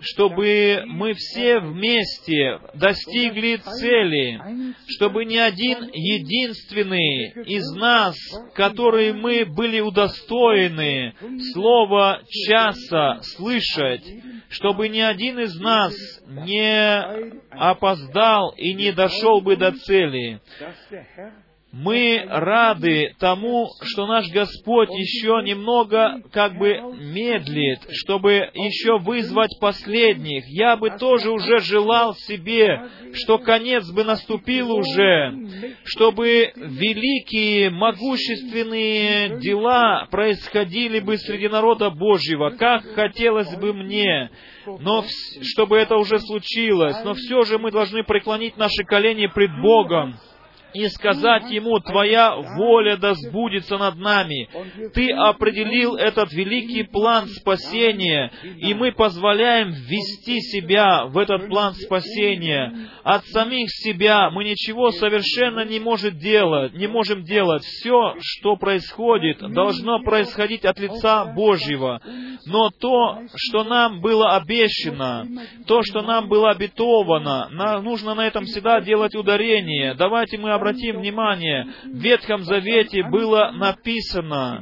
[0.00, 4.40] чтобы мы все вместе достигли цели,
[4.88, 8.16] чтобы ни один единственный из нас,
[8.54, 11.14] которые мы были удостоены
[11.52, 14.04] слова часа слышать,
[14.48, 15.94] чтобы ни один из нас
[16.26, 17.00] не
[17.50, 20.40] опоздал и не дошел бы до цели.
[21.76, 30.44] Мы рады тому, что наш Господь еще немного как бы медлит, чтобы еще вызвать последних.
[30.46, 35.32] Я бы тоже уже желал себе, что конец бы наступил уже,
[35.82, 44.30] чтобы великие, могущественные дела происходили бы среди народа Божьего, как хотелось бы мне,
[44.64, 45.04] но
[45.42, 50.14] чтобы это уже случилось, но все же мы должны преклонить наши колени пред Богом,
[50.74, 54.48] и сказать Ему, Твоя воля да сбудется над нами.
[54.92, 62.90] Ты определил этот великий план спасения, и мы позволяем ввести себя в этот план спасения.
[63.04, 67.62] От самих себя мы ничего совершенно не можем делать, не можем делать.
[67.62, 72.00] Все, что происходит, должно происходить от лица Божьего.
[72.46, 75.26] Но то, что нам было обещано,
[75.66, 77.48] то, что нам было обетовано,
[77.80, 79.94] нужно на этом всегда делать ударение.
[79.94, 84.60] Давайте мы обратим внимание, в Ветхом Завете было написано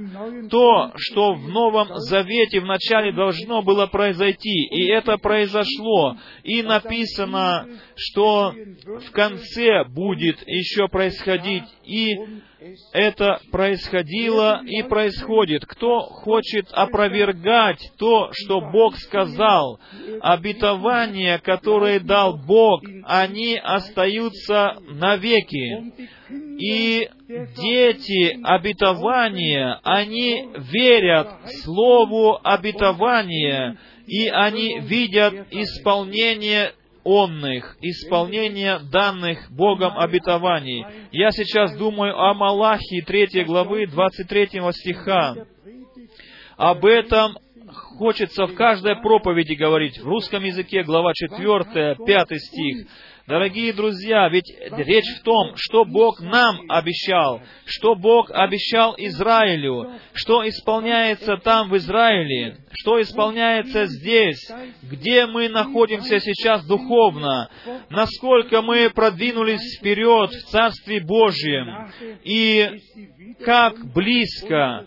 [0.51, 6.17] то, что в Новом Завете вначале должно было произойти, и это произошло.
[6.43, 12.17] И написано, что в конце будет еще происходить, и
[12.93, 15.65] это происходило и происходит.
[15.67, 19.81] Кто хочет опровергать то, что Бог сказал,
[20.21, 25.93] обетования, которые дал Бог, они остаются навеки.
[26.59, 31.29] И дети обетования, они верят
[31.65, 33.77] Слову обетования,
[34.07, 36.73] и они видят исполнение
[37.05, 40.85] онных, исполнение данных Богом обетований.
[41.11, 45.35] Я сейчас думаю о Малахии 3 главы 23 стиха.
[46.57, 47.37] Об этом
[47.99, 49.99] хочется в каждой проповеди говорить.
[49.99, 52.87] В русском языке глава 4, 5 стих.
[53.29, 60.47] Дорогие друзья, ведь речь в том, что Бог нам обещал, что Бог обещал Израилю, что
[60.49, 64.51] исполняется там в Израиле, что исполняется здесь,
[64.83, 67.49] где мы находимся сейчас духовно,
[67.91, 71.93] насколько мы продвинулись вперед в Царстве Божьем,
[72.25, 72.71] и
[73.45, 74.87] как близко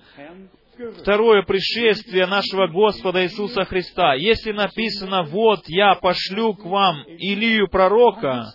[1.00, 4.14] второе пришествие нашего Господа Иисуса Христа.
[4.16, 8.48] Если написано, вот я пошлю к вам Илию пророка,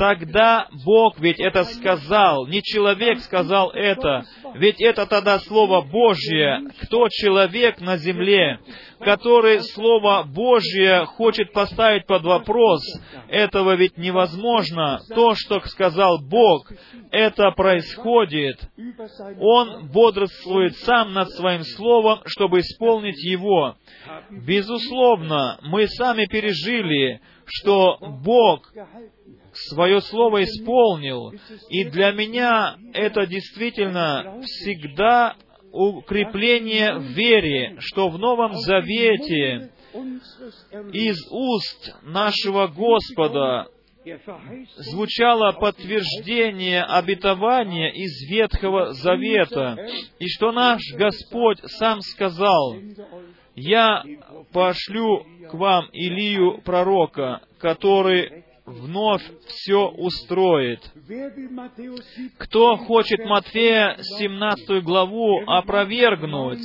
[0.00, 4.24] тогда Бог ведь это сказал, не человек сказал это,
[4.54, 6.60] ведь это тогда Слово Божье.
[6.82, 8.60] Кто человек на земле,
[9.00, 12.80] который Слово Божье хочет поставить под вопрос,
[13.28, 15.00] этого ведь невозможно.
[15.14, 16.72] То, что сказал Бог,
[17.10, 18.58] это происходит.
[19.38, 23.76] Он бодрствует сам над своим Словом, чтобы исполнить его.
[24.30, 27.20] Безусловно, мы сами пережили,
[27.52, 28.72] что Бог
[29.52, 31.32] свое слово исполнил.
[31.68, 35.36] И для меня это действительно всегда
[35.72, 39.70] укрепление в вере, что в Новом Завете
[40.92, 43.68] из уст нашего Господа
[44.76, 49.76] звучало подтверждение обетования из Ветхого Завета,
[50.18, 52.76] и что наш Господь сам сказал,
[53.60, 54.02] «Я
[54.52, 60.80] пошлю к вам Илию пророка, который вновь все устроит.
[62.38, 66.62] Кто хочет Матфея 17 главу опровергнуть,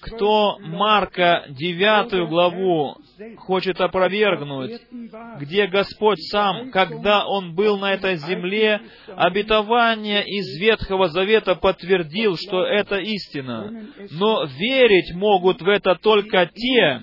[0.00, 2.96] кто Марка 9 главу
[3.36, 4.80] хочет опровергнуть,
[5.40, 8.80] где Господь сам, когда Он был на этой земле,
[9.16, 13.88] обетование из Ветхого Завета подтвердил, что это истина.
[14.10, 17.00] Но верить могут в это только те,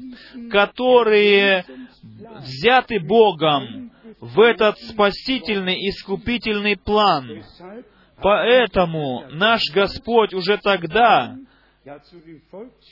[0.51, 1.65] которые
[2.39, 7.43] взяты Богом, в этот спасительный, искупительный план.
[8.21, 11.35] Поэтому наш Господь уже тогда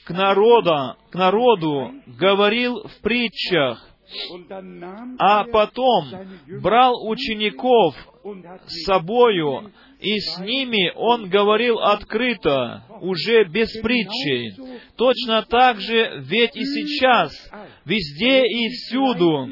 [0.06, 3.90] к народу, к народу говорил в притчах,
[5.20, 6.06] а потом
[6.62, 7.96] брал учеников
[8.68, 14.54] с собою, и с ними он говорил открыто, уже без притчей.
[14.96, 17.32] Точно так же ведь и сейчас,
[17.86, 19.50] везде и всюду,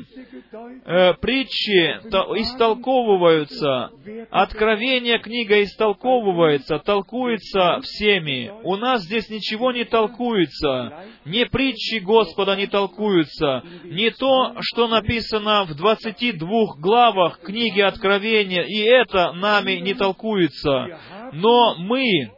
[0.86, 2.00] э, притчи
[2.42, 3.92] истолковываются,
[4.30, 8.52] откровение книга истолковывается, толкуется всеми.
[8.64, 15.66] У нас здесь ничего не толкуется, не притчи Господа не толкуются, не то, что написано
[15.66, 20.99] в 22 главах книги Откровения, и это нами не толкуется.
[21.34, 22.32] Но мы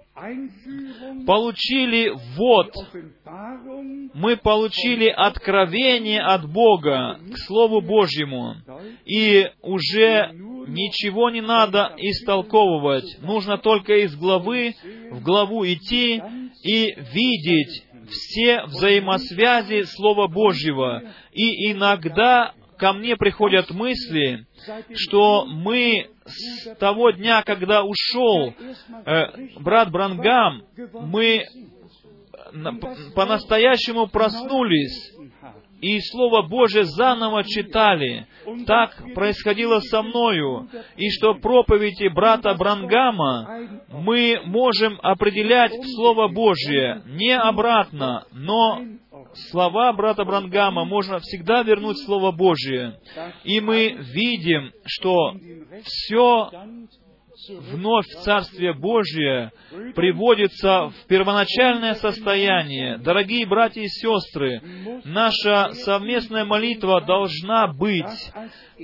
[1.25, 2.73] получили вот,
[4.13, 8.55] мы получили откровение от Бога к Слову Божьему,
[9.05, 10.31] и уже
[10.67, 14.75] ничего не надо истолковывать, нужно только из главы
[15.11, 16.21] в главу идти
[16.63, 21.03] и видеть все взаимосвязи Слова Божьего.
[21.31, 24.45] И иногда ко мне приходят мысли,
[24.93, 28.53] что мы с того дня, когда ушел
[29.05, 30.63] э, брат Брангам,
[30.93, 31.45] мы
[33.15, 35.13] по-настоящему проснулись
[35.81, 38.27] и Слово Божие заново читали.
[38.65, 40.67] Так происходило со мною.
[40.95, 48.81] И что проповеди брата Брангама мы можем определять Слово Божие не обратно, но
[49.51, 52.99] слова брата Брангама можно всегда вернуть Слово Божие.
[53.43, 55.35] И мы видим, что
[55.83, 56.49] все
[57.49, 59.51] вновь в Царствие Божие
[59.95, 62.97] приводится в первоначальное состояние.
[62.97, 64.61] Дорогие братья и сестры,
[65.03, 68.05] наша совместная молитва должна быть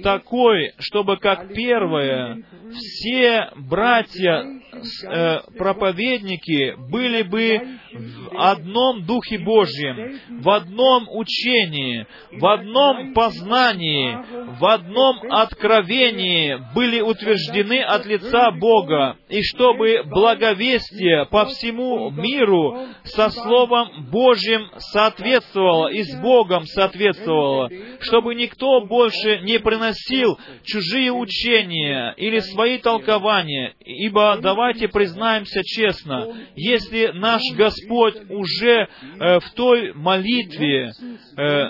[0.01, 7.61] такой, чтобы как первое, все братья, э, проповедники были бы
[7.93, 14.17] в одном Духе Божьем, в одном учении, в одном познании,
[14.59, 23.29] в одном откровении были утверждены от лица Бога, и чтобы благовестие по всему миру со
[23.29, 27.69] Словом Божьим соответствовало и с Богом соответствовало,
[28.01, 37.07] чтобы никто больше не приносил чужие учения или свои толкования, ибо давайте признаемся честно, если
[37.13, 38.87] наш Господь уже
[39.19, 40.91] э, в той молитве
[41.37, 41.69] э,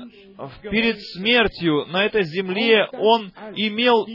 [0.62, 4.06] перед смертью на этой земле Он имел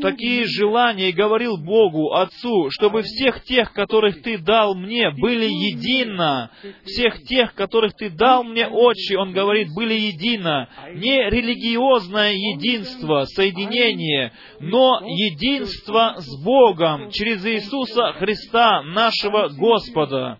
[0.00, 6.50] такие желания и говорил Богу, Отцу, чтобы всех тех, которых Ты дал мне, были едино.
[6.84, 10.68] Всех тех, которых Ты дал мне, Отче, Он говорит, были едино.
[10.94, 20.38] Не религиозное единство, соединение, но единство с Богом через Иисуса Христа, нашего Господа.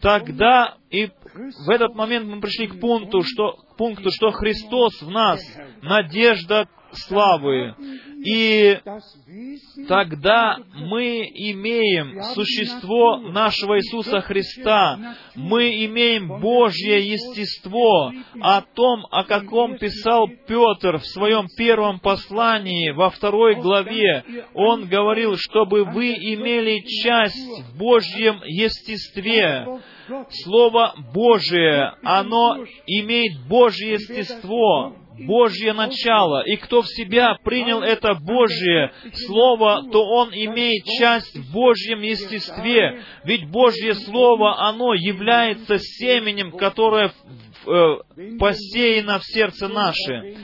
[0.00, 1.10] Тогда и
[1.66, 5.40] в этот момент мы пришли к пункту, что, к пункту, что Христос в нас,
[5.82, 6.68] надежда
[7.06, 7.74] славы.
[8.24, 8.78] И
[9.86, 19.78] тогда мы имеем существо нашего Иисуса Христа, мы имеем Божье естество о том, о каком
[19.78, 24.24] писал Петр в своем первом послании во второй главе.
[24.54, 29.80] Он говорил, чтобы вы имели часть в Божьем естестве.
[30.30, 34.96] Слово Божие, оно имеет Божье естество,
[35.26, 38.92] Божье начало, и кто в себя принял это Божье
[39.26, 47.12] Слово, то он имеет часть в Божьем естестве, ведь Божье Слово, оно является семенем, которое
[47.66, 47.96] э,
[48.38, 50.36] посеяно в сердце наше.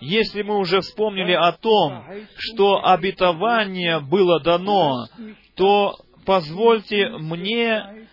[0.00, 2.04] Если мы уже вспомнили о том,
[2.36, 5.06] что обетование было дано,
[5.56, 8.06] то позвольте мне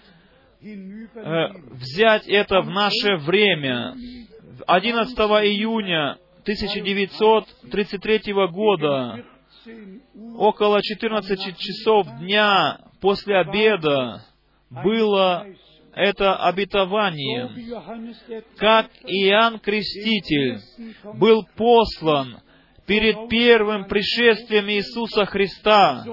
[0.62, 3.96] э, взять это в наше время.
[4.68, 9.24] 11 июня 1933 года,
[10.38, 14.26] около 14 часов дня после обеда,
[14.70, 15.48] было
[15.94, 17.50] это обетование,
[18.58, 20.60] как Иоанн Креститель
[21.16, 22.42] был послан
[22.88, 26.06] перед первым пришествием Иисуса Христа.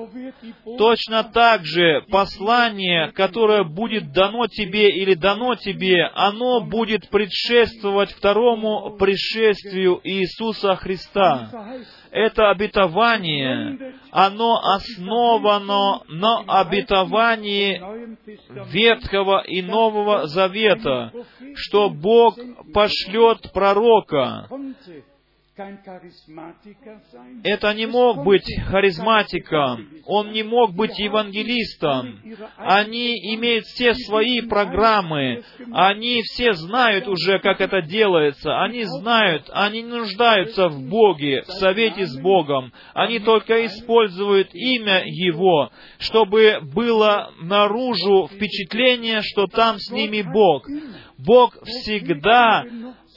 [0.76, 8.96] Точно так же послание, которое будет дано тебе или дано тебе, оно будет предшествовать второму
[8.98, 11.48] пришествию Иисуса Христа.
[12.10, 17.80] Это обетование, оно основано на обетовании
[18.72, 21.12] Ветхого и Нового Завета,
[21.54, 22.36] что Бог
[22.72, 24.48] пошлет пророка,
[27.44, 32.20] это не мог быть харизматиком, он не мог быть евангелистом.
[32.56, 39.82] Они имеют все свои программы, они все знают уже, как это делается, они знают, они
[39.82, 42.72] не нуждаются в Боге, в совете с Богом.
[42.92, 50.66] Они только используют имя Его, чтобы было наружу впечатление, что там с ними Бог.
[51.16, 52.64] Бог всегда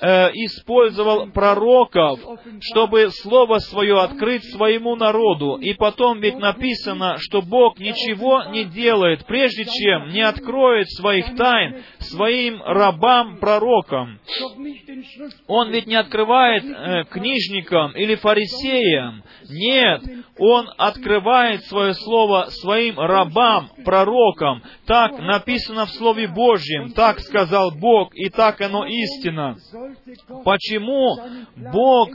[0.01, 2.19] э, использовал пророков,
[2.61, 5.55] чтобы Слово Свое открыть своему народу.
[5.55, 11.83] И потом ведь написано, что Бог ничего не делает, прежде чем не откроет своих тайн
[11.99, 14.19] своим рабам-пророкам.
[15.47, 19.23] Он ведь не открывает э, книжникам или фарисеям.
[19.49, 20.01] Нет,
[20.37, 24.61] Он открывает свое Слово своим рабам, пророкам.
[24.85, 29.57] Так написано в Слове Божьем, так сказал Бог, и так оно истина.
[30.43, 31.17] Почему
[31.71, 32.09] Бог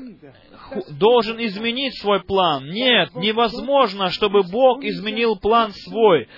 [0.98, 2.70] должен изменить свой план?
[2.70, 6.28] Нет, невозможно, чтобы Бог изменил план свой.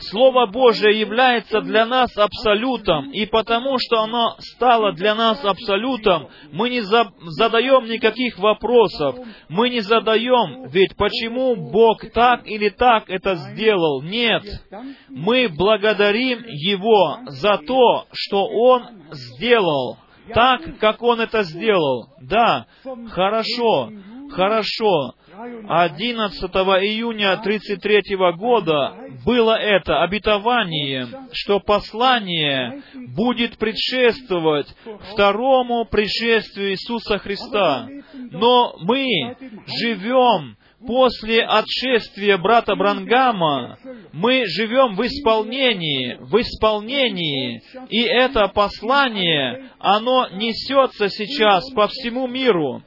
[0.00, 6.70] Слово Божие является для нас абсолютом, и потому что оно стало для нас абсолютом, мы
[6.70, 9.16] не за, задаем никаких вопросов,
[9.48, 14.02] мы не задаем, ведь почему Бог так или так это сделал?
[14.02, 14.44] Нет,
[15.08, 19.98] мы благодарим Его за то, что Он сделал
[20.34, 22.08] так, как Он это сделал.
[22.20, 22.66] Да,
[23.10, 23.90] хорошо,
[24.30, 25.14] хорошо.
[25.68, 26.40] 11
[26.82, 32.82] июня 1933 года было это обетование, что послание
[33.14, 34.66] будет предшествовать
[35.12, 37.88] второму пришествию Иисуса Христа.
[38.14, 39.06] Но мы
[39.80, 40.56] живем
[40.86, 43.78] после отшествия брата Брангама
[44.12, 52.82] мы живем в исполнении, в исполнении, и это послание, оно несется сейчас по всему миру.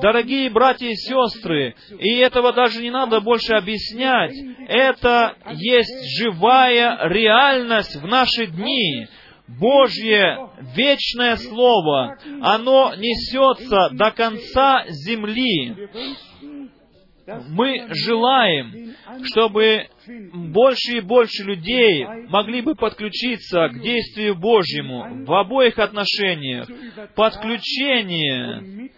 [0.00, 4.34] Дорогие братья и сестры, и этого даже не надо больше объяснять,
[4.68, 9.08] это есть живая реальность в наши дни.
[9.48, 15.74] Божье вечное Слово, оно несется до конца земли
[17.26, 18.94] мы желаем,
[19.24, 19.88] чтобы
[20.32, 26.68] больше и больше людей могли бы подключиться к действию Божьему в обоих отношениях.
[27.14, 28.90] Подключение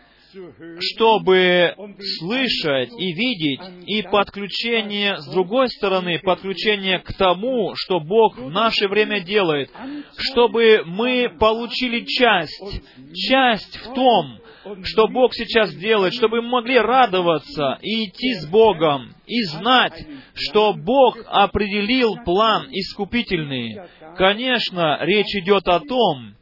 [0.80, 1.74] чтобы
[2.18, 8.88] слышать и видеть, и подключение, с другой стороны, подключение к тому, что Бог в наше
[8.88, 9.70] время делает,
[10.16, 12.82] чтобы мы получили часть,
[13.14, 14.38] часть в том,
[14.82, 20.72] что Бог сейчас делает, чтобы мы могли радоваться и идти с Богом, и знать, что
[20.74, 23.80] Бог определил план искупительный.
[24.16, 26.34] Конечно, речь идет о том,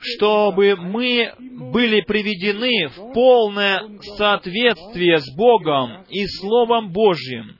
[0.00, 3.82] чтобы мы были приведены в полное
[4.16, 7.58] соответствие с Богом и Словом Божьим.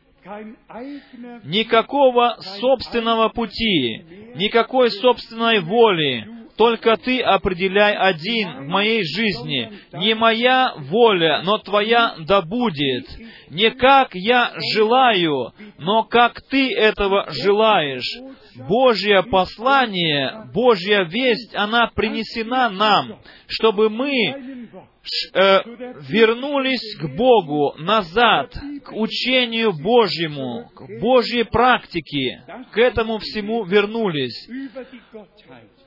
[1.45, 6.27] Никакого собственного пути, никакой собственной воли,
[6.57, 9.73] только Ты определяй один в моей жизни.
[9.93, 13.07] Не моя воля, но Твоя да будет.
[13.51, 18.09] Не как я желаю, но как Ты этого желаешь.
[18.69, 24.13] Божье послание, Божья весть, она принесена нам, чтобы мы
[25.35, 25.59] э,
[26.09, 34.49] вернулись к Богу назад, к учению Божьему, к Божьей практике, к этому всему вернулись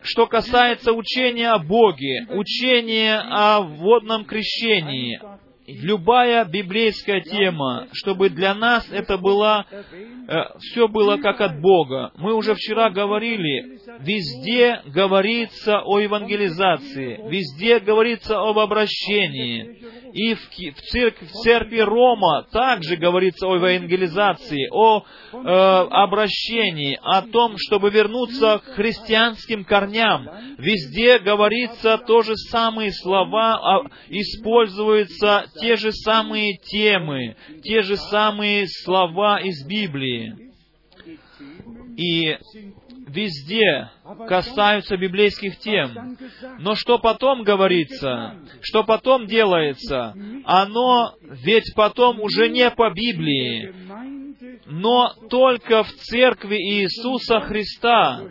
[0.07, 5.19] что касается учения о Боге, учения о водном крещении,
[5.67, 12.11] любая библейская тема, чтобы для нас это было, э, все было как от Бога.
[12.15, 19.77] Мы уже вчера говорили, везде говорится о евангелизации, везде говорится об обращении.
[20.17, 27.21] И в, в, церкви, в церкви Рома также говорится о евангелизации, о э, обращении, о
[27.21, 30.27] том, чтобы вернуться к христианским корням.
[30.57, 38.65] Везде говорится то же самые слова, а, используются те же самые темы, те же самые
[38.67, 40.33] слова из Библии.
[41.95, 42.37] И
[43.07, 43.89] везде
[44.27, 46.17] касаются библейских тем.
[46.59, 50.13] Но что потом говорится, что потом делается,
[50.45, 53.73] оно ведь потом уже не по Библии,
[54.65, 58.21] но только в церкви Иисуса Христа,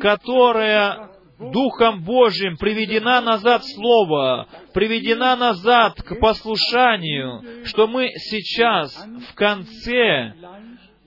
[0.00, 1.10] которая
[1.50, 8.94] Духом Божьим приведена назад Слово, приведена назад к послушанию, что мы сейчас
[9.30, 10.34] в конце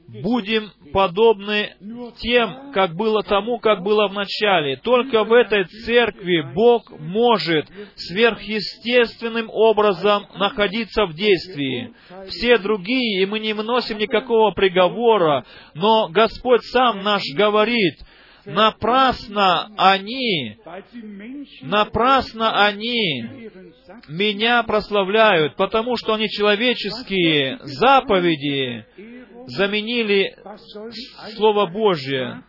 [0.08, 1.76] будем подобны
[2.20, 4.78] тем, как было тому, как было в начале.
[4.78, 11.94] Только в этой церкви Бог может сверхъестественным образом находиться в действии.
[12.30, 17.96] Все другие, и мы не вносим никакого приговора, но Господь сам наш говорит,
[18.46, 20.58] напрасно они,
[21.62, 23.50] напрасно они
[24.08, 28.86] меня прославляют, потому что они человеческие заповеди
[29.48, 30.36] заменили
[31.36, 32.44] Слово Божье.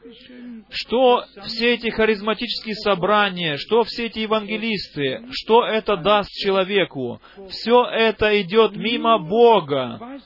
[0.69, 7.21] что все эти харизматические собрания, что все эти евангелисты, что это даст человеку?
[7.51, 10.21] Все это идет мимо Бога.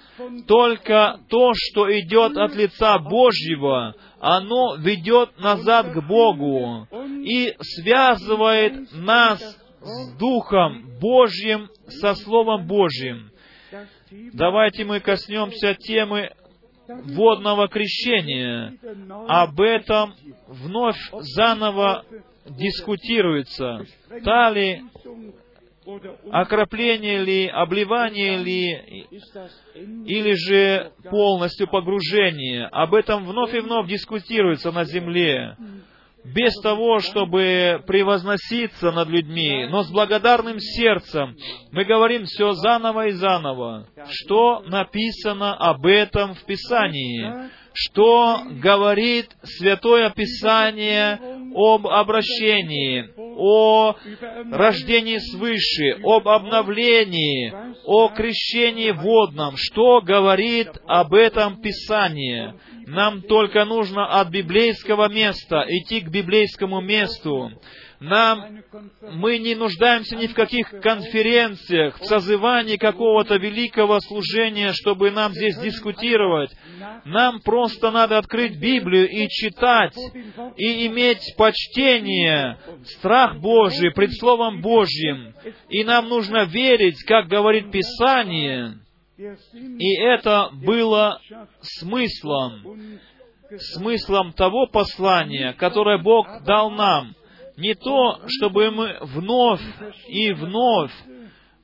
[0.46, 6.86] Только то, что идет от лица Божьего, оно ведет назад к Богу
[7.24, 9.40] и связывает нас
[9.80, 13.30] с Духом Божьим, со Словом Божьим.
[14.32, 16.30] Давайте мы коснемся темы
[17.14, 18.74] водного крещения.
[19.28, 20.14] Об этом
[20.48, 20.98] вновь
[21.36, 22.04] заново
[22.46, 23.84] дискутируется.
[24.24, 24.82] Та ли
[26.30, 29.08] окропление ли, обливание ли,
[30.06, 32.66] или же полностью погружение.
[32.66, 35.56] Об этом вновь и вновь дискутируется на земле
[36.24, 41.36] без того, чтобы превозноситься над людьми, но с благодарным сердцем.
[41.72, 43.86] Мы говорим все заново и заново.
[44.10, 47.50] Что написано об этом в Писании?
[47.72, 51.20] Что говорит Святое Писание
[51.54, 53.94] об обращении, о
[54.50, 57.54] рождении свыше, об обновлении,
[57.84, 59.54] о крещении водном?
[59.56, 62.56] Что говорит об этом Писание?
[62.86, 67.50] Нам только нужно от библейского места идти к библейскому месту.
[68.00, 68.62] Нам,
[69.12, 75.58] мы не нуждаемся ни в каких конференциях, в созывании какого-то великого служения, чтобы нам здесь
[75.58, 76.50] дискутировать.
[77.04, 79.96] Нам просто надо открыть Библию и читать,
[80.56, 85.34] и иметь почтение, страх Божий пред Словом Божьим.
[85.68, 88.78] И нам нужно верить, как говорит Писание,
[89.78, 91.20] и это было
[91.60, 92.98] смыслом,
[93.74, 97.14] смыслом того послания, которое Бог дал нам.
[97.56, 99.60] Не то, чтобы мы вновь
[100.08, 100.92] и вновь,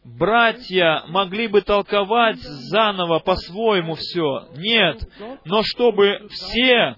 [0.04, 4.48] братья, могли бы толковать заново по-своему все.
[4.57, 5.09] Нет,
[5.46, 6.94] но чтобы все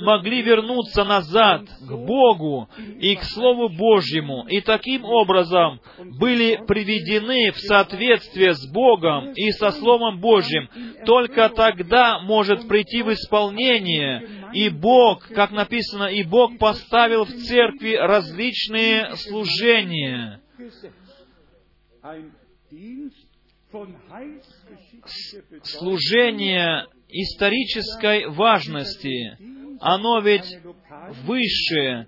[0.00, 2.68] могли вернуться назад к Богу
[3.00, 5.80] и к Слову Божьему, и таким образом
[6.18, 10.68] были приведены в соответствие с Богом и со Словом Божьим,
[11.04, 17.94] только тогда может прийти в исполнение, и Бог, как написано, и Бог поставил в церкви
[17.94, 20.40] различные служения
[25.62, 29.36] служение исторической важности,
[29.80, 30.46] оно ведь
[31.24, 32.06] выше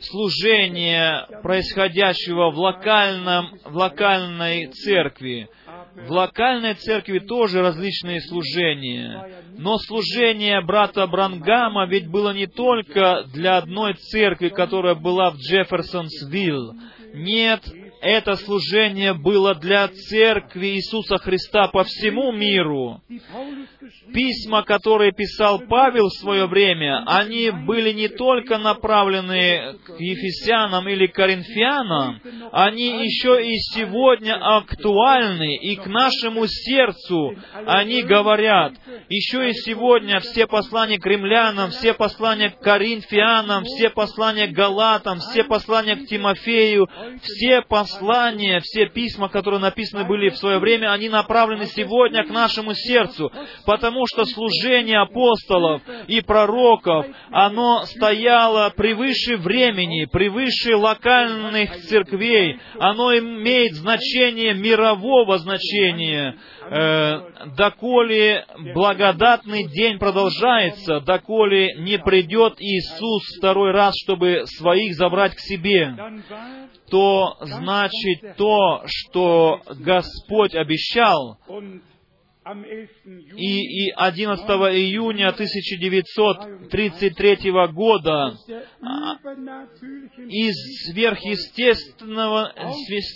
[0.00, 5.48] служения, происходящего в, локальном, в локальной церкви.
[5.94, 9.42] В локальной церкви тоже различные служения.
[9.56, 16.74] Но служение брата Брангама ведь было не только для одной церкви, которая была в Джефферсонсвилл.
[17.14, 17.62] Нет,
[18.00, 23.00] это служение было для церкви Иисуса Христа по всему миру.
[24.12, 31.06] Письма, которые писал Павел в свое время, они были не только направлены к Ефесянам или
[31.06, 32.20] Коринфянам,
[32.52, 37.36] они еще и сегодня актуальны, и к нашему сердцу
[37.66, 38.74] они говорят.
[39.08, 45.18] Еще и сегодня все послания к римлянам, все послания к Коринфянам, все послания к Галатам,
[45.18, 46.88] все послания к Тимофею,
[47.22, 52.30] все послания послания, все письма, которые написаны были в свое время, они направлены сегодня к
[52.30, 53.30] нашему сердцу,
[53.64, 63.74] потому что служение апостолов и пророков, оно стояло превыше времени, превыше локальных церквей, оно имеет
[63.74, 66.36] значение мирового значения,
[66.68, 67.20] э,
[67.56, 75.94] доколе благодатный день продолжается, доколе не придет Иисус второй раз, чтобы своих забрать к себе,
[76.90, 77.36] то
[77.76, 81.38] значит то, что Господь обещал,
[83.36, 88.36] и, и 11 июня 1933 года
[88.80, 89.16] а,
[90.28, 90.54] из
[90.86, 92.52] сверхъестественного,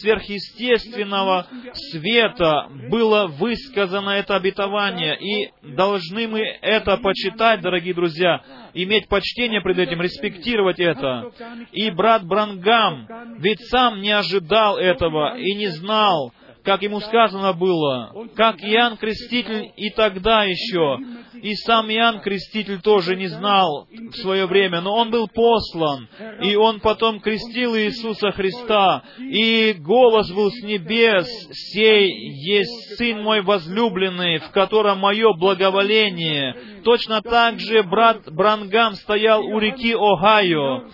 [0.00, 1.46] сверхъестественного
[1.92, 8.42] света было высказано это обетование, и должны мы это почитать, дорогие друзья,
[8.74, 11.30] иметь почтение пред этим, респектировать это.
[11.70, 13.06] И брат Брангам
[13.38, 16.32] ведь сам не ожидал этого и не знал,
[16.64, 20.98] как ему сказано было, как Иоанн Креститель и тогда еще,
[21.34, 26.08] и сам Иоанн Креститель тоже не знал в свое время, но он был послан,
[26.42, 33.42] и он потом крестил Иисуса Христа, и голос был с небес, «Сей есть Сын мой
[33.42, 36.54] возлюбленный, в котором мое благоволение».
[36.84, 40.84] Точно так же брат Брангам стоял у реки Огайо,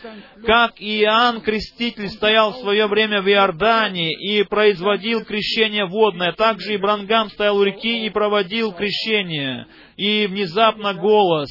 [0.45, 6.75] как Иоанн Креститель стоял в свое время в Иордании и производил крещение водное, так же
[6.75, 9.67] и Брангам стоял у реки и проводил крещение.
[9.97, 11.49] И внезапно голос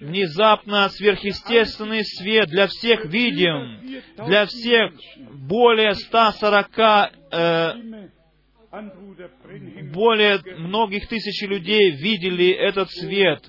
[0.00, 4.92] внезапно сверхъестественный свет для всех видим, для всех
[5.30, 7.72] более 140 э,
[9.92, 13.42] более многих тысяч людей видели этот свет,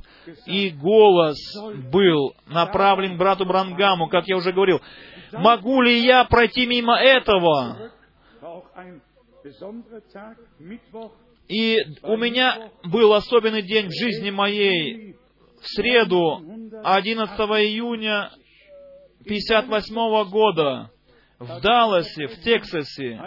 [0.46, 1.38] и голос
[1.92, 4.82] был направлен брату Брангаму, как я уже говорил.
[5.32, 7.92] Могу ли я пройти мимо этого?
[11.48, 15.16] И у меня был особенный день в жизни моей.
[15.62, 16.42] В среду,
[16.84, 18.32] 11 июня
[19.26, 20.92] 1958 года,
[21.44, 23.20] в Далласе, в Тексасе,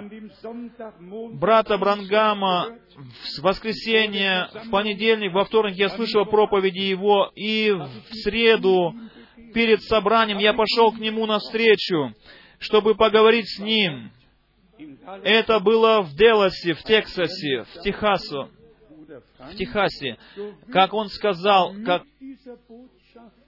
[1.33, 8.95] брата Брангама в воскресенье, в понедельник, во вторник я слышал проповеди его, и в среду
[9.55, 12.15] перед собранием я пошел к нему навстречу,
[12.59, 14.11] чтобы поговорить с ним.
[15.23, 18.51] Это было в Деласе, в Тексасе, в Техасу,
[19.39, 20.19] в Техасе.
[20.73, 22.03] Как он сказал, как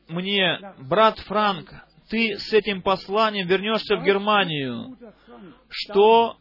[0.08, 1.70] мне, брат Франк,
[2.08, 4.96] ты с этим посланием вернешься в Германию,
[5.68, 6.36] что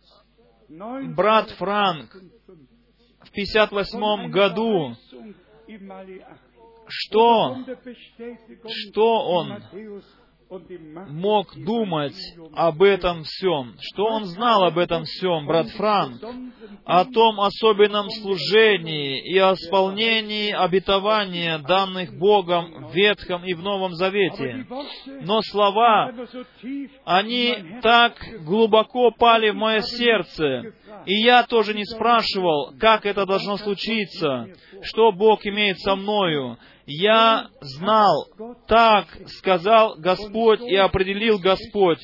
[0.70, 2.16] брат Франк
[3.22, 4.96] в 58 году,
[6.88, 7.58] что,
[8.68, 9.64] что он
[11.10, 12.16] мог думать
[12.54, 13.76] об этом всем?
[13.80, 16.22] Что он знал об этом всем, брат Франк?
[16.86, 23.94] О том особенном служении и о исполнении обетования, данных Богом в Ветхом и в Новом
[23.94, 24.66] Завете.
[25.22, 26.14] Но слова,
[27.04, 28.14] они так
[28.46, 30.74] глубоко пали в мое сердце,
[31.06, 34.48] и я тоже не спрашивал, как это должно случиться,
[34.82, 38.28] что Бог имеет со мною я знал,
[38.68, 42.00] так сказал Господь и определил Господь.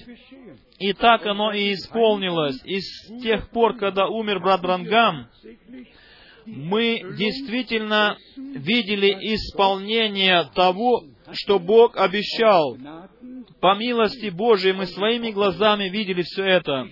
[0.78, 2.62] И так оно и исполнилось.
[2.66, 5.30] И с тех пор, когда умер брат Брангам,
[6.46, 12.78] мы действительно видели исполнение того, что Бог обещал.
[13.62, 16.90] По милости Божией мы своими глазами видели все это.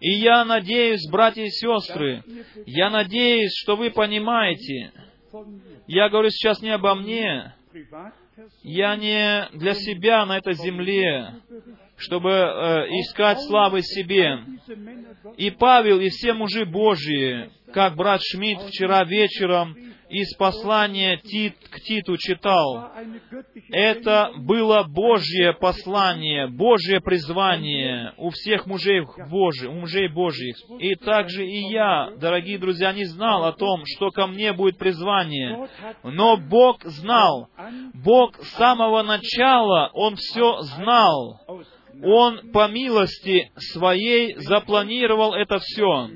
[0.00, 2.24] И я надеюсь, братья и сестры,
[2.66, 4.90] я надеюсь, что вы понимаете,
[5.86, 7.54] я говорю сейчас не обо мне.
[8.62, 11.34] Я не для себя на этой земле,
[11.96, 14.38] чтобы э, искать славы себе.
[15.36, 19.76] И Павел, и все мужи Божьи, как брат Шмидт вчера вечером
[20.08, 22.92] из послания Тит, к Титу читал.
[23.70, 30.56] Это было Божье послание, Божье призвание у всех мужей Божьих, у мужей Божьих.
[30.78, 35.68] И также и я, дорогие друзья, не знал о том, что ко мне будет призвание.
[36.02, 37.48] Но Бог знал.
[37.94, 41.40] Бог с самого начала, Он все знал.
[42.02, 46.08] Он по милости своей запланировал это все.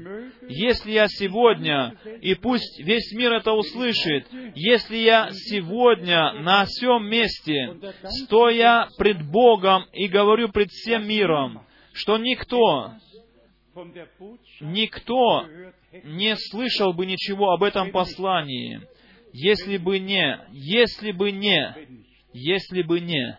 [0.54, 7.76] Если я сегодня, и пусть весь мир это услышит, если я сегодня на всем месте,
[8.04, 12.92] стоя пред Богом и говорю пред всем миром, что никто,
[14.60, 15.46] никто
[16.04, 18.80] не слышал бы ничего об этом послании,
[19.32, 21.74] если бы не, если бы не,
[22.32, 23.38] если бы не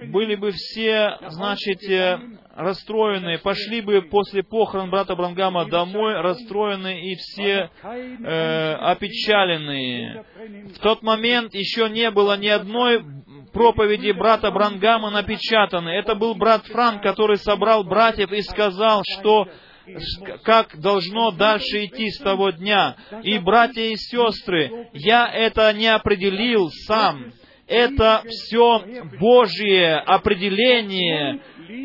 [0.08, 2.18] были бы все, значит, э,
[2.54, 10.26] расстроены, пошли бы после похорон брата Брангама домой, расстроены и все э, опечаленные.
[10.74, 13.02] В тот момент еще не было ни одной
[13.54, 15.88] проповеди брата Брангама напечатаны.
[15.88, 19.48] Это был брат Франк, который собрал братьев и сказал, что
[20.44, 22.96] как должно дальше идти с того дня.
[23.22, 27.32] И, братья и сестры, я это не определил сам.
[27.66, 28.82] Это все
[29.20, 31.40] Божье определение.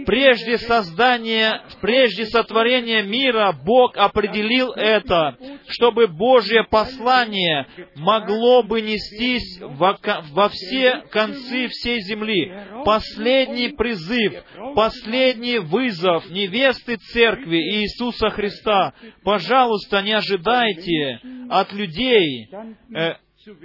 [0.05, 9.97] Прежде создания, прежде сотворения мира Бог определил это, чтобы Божье послание могло бы нестись во,
[10.31, 12.51] во все концы всей земли.
[12.85, 18.93] Последний призыв, последний вызов невесты Церкви Иисуса Христа.
[19.23, 21.19] Пожалуйста, не ожидайте
[21.49, 22.47] от людей
[22.95, 23.15] э,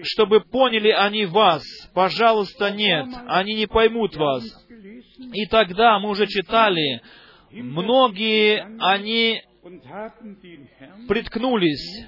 [0.03, 1.62] чтобы поняли они вас.
[1.95, 4.43] Пожалуйста, нет, они не поймут вас.
[5.19, 7.03] И тогда мы уже читали,
[7.51, 9.43] многие они
[11.09, 12.07] приткнулись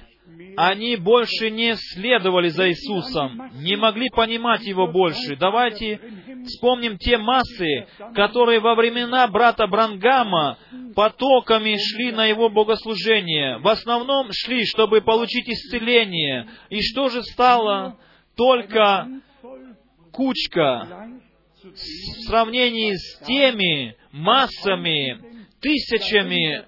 [0.57, 5.35] они больше не следовали за Иисусом, не могли понимать Его больше.
[5.37, 5.99] Давайте
[6.45, 10.57] вспомним те массы, которые во времена брата Брангама
[10.95, 13.59] потоками шли на его богослужение.
[13.59, 16.49] В основном шли, чтобы получить исцеление.
[16.69, 17.97] И что же стало?
[18.35, 19.07] Только
[20.11, 21.09] кучка
[22.25, 26.65] сравнении с теми массами, тысячами,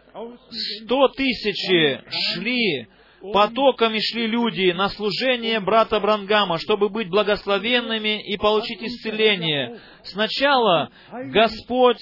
[0.83, 2.87] сто тысячи шли,
[3.33, 9.79] потоками шли люди на служение брата Брангама, чтобы быть благословенными и получить исцеление.
[10.03, 11.99] Сначала Господь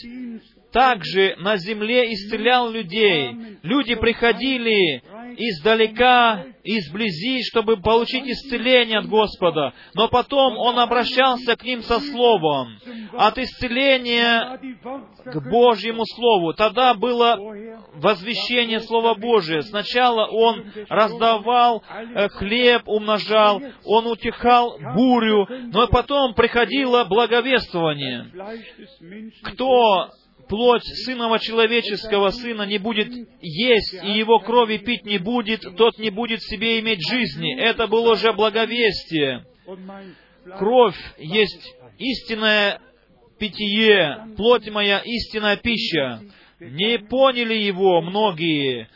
[0.72, 3.58] также на земле исцелял людей.
[3.64, 5.02] Люди приходили
[5.38, 9.74] издалека, изблизи, чтобы получить исцеление от Господа.
[9.96, 12.78] Но потом Он обращался к ним со Словом.
[13.14, 14.60] От исцеления
[15.26, 16.54] к Божьему Слову.
[16.54, 17.38] Тогда было
[17.94, 19.62] возвещение Слова Божия.
[19.62, 28.32] Сначала Он раздавал э, хлеб, умножал, Он утихал бурю, но потом приходило благовествование.
[29.44, 30.10] Кто
[30.52, 33.08] плоть Сынова Человеческого Сына не будет
[33.40, 37.58] есть, и его крови пить не будет, тот не будет себе иметь жизни.
[37.58, 39.46] Это было уже благовестие.
[40.60, 42.82] Кровь есть истинное
[43.40, 46.22] питье, плоть моя истинная пища.
[46.60, 48.90] Не поняли его многие,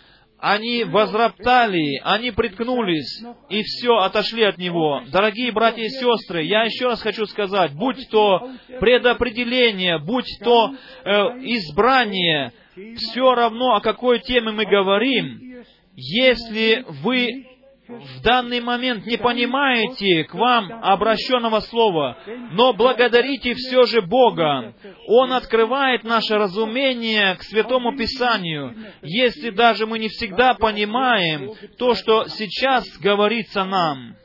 [0.45, 5.01] они возроптали, они приткнулись, и все, отошли от него.
[5.11, 10.71] Дорогие братья и сестры, я еще раз хочу сказать, будь то предопределение, будь то
[11.03, 15.63] э, избрание, все равно, о какой теме мы говорим,
[15.95, 17.47] если вы
[17.87, 22.17] в данный момент не понимаете к вам обращенного слова,
[22.51, 24.73] но благодарите все же Бога.
[25.07, 32.25] Он открывает наше разумение к Святому Писанию, если даже мы не всегда понимаем то, что
[32.27, 34.15] сейчас говорится нам.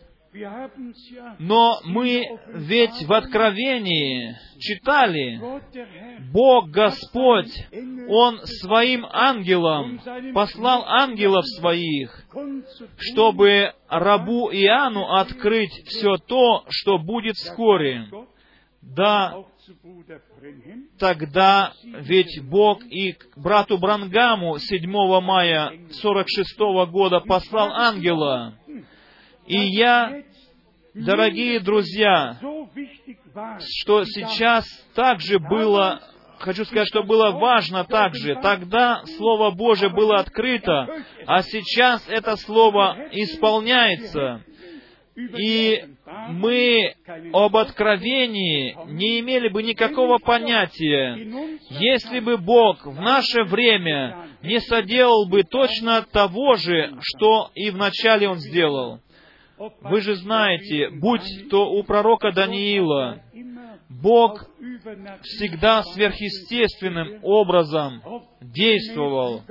[1.39, 2.24] Но мы
[2.55, 5.41] ведь в Откровении читали,
[6.33, 7.53] Бог Господь,
[8.09, 10.01] Он своим ангелам
[10.33, 12.24] послал ангелов своих,
[12.97, 18.07] чтобы рабу Иоанну открыть все то, что будет вскоре.
[18.83, 19.45] Да,
[20.99, 26.59] тогда ведь Бог и к брату Брангаму 7 мая 46
[26.91, 28.55] года послал ангела,
[29.51, 30.22] и я,
[30.94, 32.38] дорогие друзья,
[33.59, 36.01] что сейчас также было,
[36.38, 38.36] хочу сказать, что было важно также.
[38.36, 44.44] Тогда Слово Божие было открыто, а сейчас это Слово исполняется.
[45.16, 45.84] И
[46.28, 46.94] мы
[47.32, 51.16] об откровении не имели бы никакого понятия,
[51.70, 58.28] если бы Бог в наше время не соделал бы точно того же, что и вначале
[58.28, 59.01] Он сделал.
[59.83, 63.21] Вы же знаете, будь то у пророка Даниила,
[63.91, 64.47] Бог
[65.23, 68.03] всегда сверхъестественным образом
[68.41, 69.43] действовал.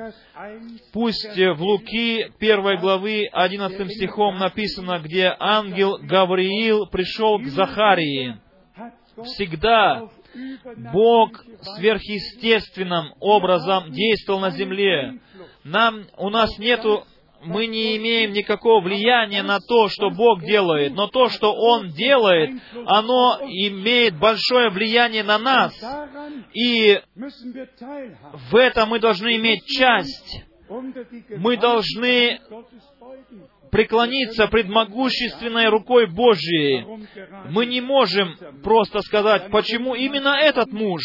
[0.94, 8.40] Пусть в Луки 1 главы 11 стихом написано, где ангел Гавриил пришел к Захарии.
[9.26, 10.10] Всегда
[10.92, 11.44] Бог
[11.76, 15.20] сверхъестественным образом действовал на земле.
[15.64, 17.04] Нам, у нас нету
[17.44, 22.52] мы не имеем никакого влияния на то, что Бог делает, но то, что Он делает,
[22.86, 25.74] оно имеет большое влияние на нас.
[26.54, 27.00] И
[28.52, 30.44] в этом мы должны иметь часть.
[31.38, 32.40] Мы должны
[33.72, 36.86] преклониться пред могущественной рукой Божьей.
[37.50, 41.02] Мы не можем просто сказать, почему именно этот муж,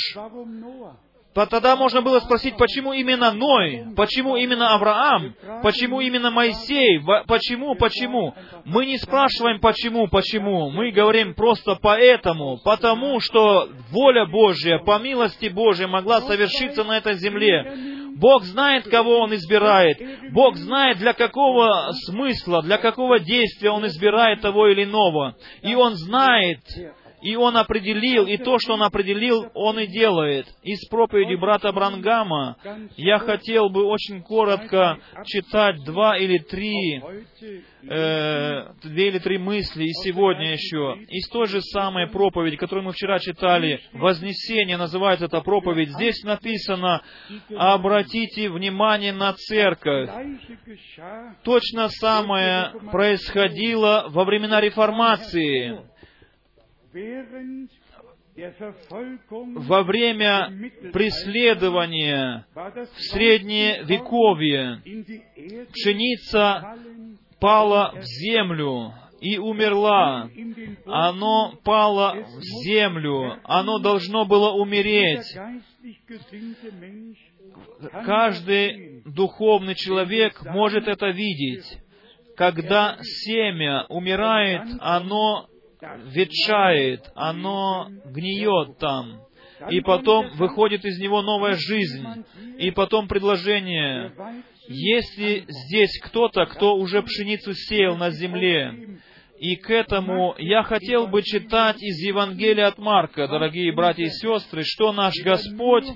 [1.34, 8.34] Тогда можно было спросить, почему именно Ной, почему именно Авраам, почему именно Моисей, почему, почему.
[8.64, 10.70] Мы не спрашиваем, почему, почему.
[10.70, 17.14] Мы говорим просто поэтому, потому что воля Божья, по милости Божьей, могла совершиться на этой
[17.14, 17.94] земле.
[18.16, 19.98] Бог знает, кого Он избирает.
[20.32, 25.34] Бог знает, для какого смысла, для какого действия Он избирает того или иного.
[25.62, 26.60] И Он знает,
[27.24, 30.46] и он определил, и то, что он определил, он и делает.
[30.62, 32.56] Из проповеди брата Брангама
[32.96, 37.02] я хотел бы очень коротко читать два или три,
[37.88, 40.98] э, две или три мысли, и сегодня еще.
[41.08, 45.92] Из той же самой проповеди, которую мы вчера читали, «Вознесение» называется эта проповедь.
[45.92, 47.00] Здесь написано
[47.56, 50.10] «Обратите внимание на церковь».
[51.42, 55.80] Точно самое происходило во времена реформации
[59.56, 64.80] во время преследования в среднее вековье
[65.72, 66.76] пшеница
[67.40, 70.28] пала в землю и умерла.
[70.86, 73.38] Оно пало в землю.
[73.44, 75.26] Оно должно было умереть.
[78.04, 81.78] Каждый духовный человек может это видеть.
[82.36, 85.48] Когда семя умирает, оно
[86.06, 89.20] ветшает, оно гниет там.
[89.70, 92.04] и потом выходит из него новая жизнь,
[92.58, 94.12] и потом предложение,
[94.68, 98.98] если здесь кто-то, кто уже пшеницу сеял на земле,
[99.38, 104.62] и к этому я хотел бы читать из Евангелия от Марка, дорогие братья и сестры,
[104.64, 105.86] что наш Господь,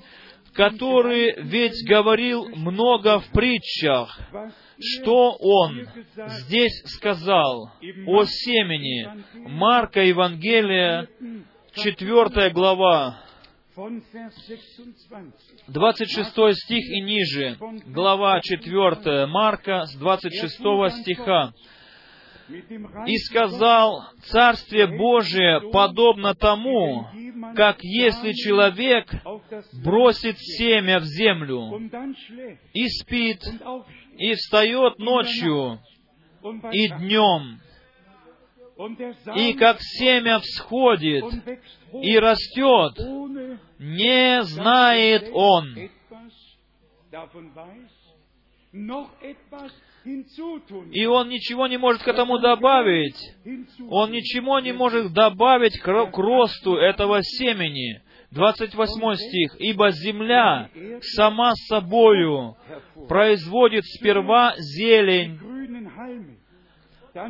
[0.52, 4.18] который ведь говорил много в притчах,
[4.80, 5.88] что Он
[6.44, 7.72] здесь сказал
[8.06, 9.24] о семени.
[9.48, 11.08] Марка Евангелия,
[11.74, 13.22] 4 глава,
[15.68, 17.56] 26 стих и ниже,
[17.86, 21.52] глава 4 Марка с 26 стиха.
[23.06, 27.06] «И сказал, Царствие Божие подобно тому,
[27.54, 29.06] как если человек
[29.84, 31.78] бросит семя в землю
[32.72, 33.42] и спит,
[34.18, 35.80] и встает ночью
[36.72, 37.60] и днем,
[39.36, 41.24] и как семя всходит
[41.92, 42.98] и растет,
[43.78, 45.74] не знает он.
[50.92, 53.18] И он ничего не может к этому добавить.
[53.90, 58.02] Он ничего не может добавить к, росту этого семени.
[58.30, 59.56] 28 стих.
[59.58, 60.70] «Ибо земля
[61.00, 62.56] сама собою
[63.08, 65.38] производит сперва зелень,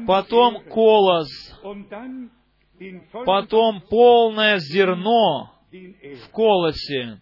[0.07, 1.29] потом колос,
[3.25, 7.21] потом полное зерно в колосе.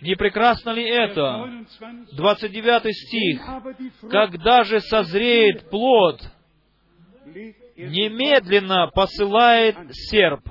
[0.00, 1.64] Не прекрасно ли это?
[2.12, 4.10] 29 стих.
[4.10, 6.20] «Когда же созреет плод,
[7.88, 10.42] немедленно посылает серп,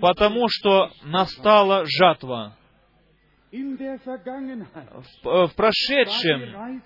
[0.00, 2.56] потому что настала жатва».
[5.24, 6.82] В, в прошедшем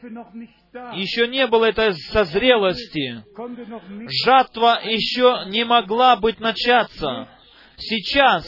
[0.95, 3.23] еще не было этой созрелости.
[4.25, 7.29] Жатва еще не могла быть начаться.
[7.77, 8.47] Сейчас,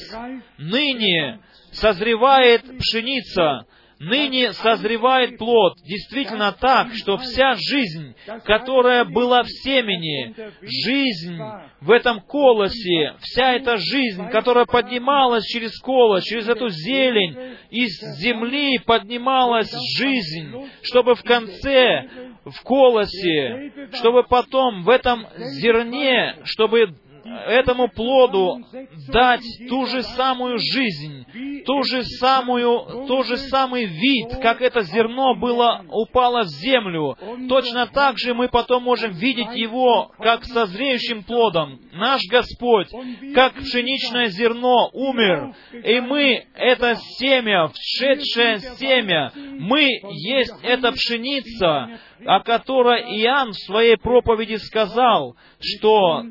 [0.57, 1.41] ныне
[1.73, 3.67] созревает пшеница,
[3.99, 5.79] ныне созревает плод.
[5.85, 11.39] Действительно так, что вся жизнь, которая была в семени, жизнь
[11.81, 18.79] в этом колосе, вся эта жизнь, которая поднималась через колос, через эту зелень, из земли
[18.79, 22.09] поднималась жизнь, чтобы в конце,
[22.45, 26.95] в колосе, чтобы потом в этом зерне, чтобы
[27.27, 28.61] этому плоду
[29.09, 31.27] дать ту же самую жизнь,
[31.67, 37.19] ту же самую, тот же самый вид, как это зерно было, упало в землю.
[37.49, 41.81] Точно так же мы потом можем видеть его, как созреющим плодом.
[41.93, 42.89] Наш Господь,
[43.35, 52.41] как пшеничное зерно, умер, и мы, это семя, вшедшее семя, мы есть эта пшеница, о
[52.41, 56.25] которой Иоанн в своей проповеди сказал, что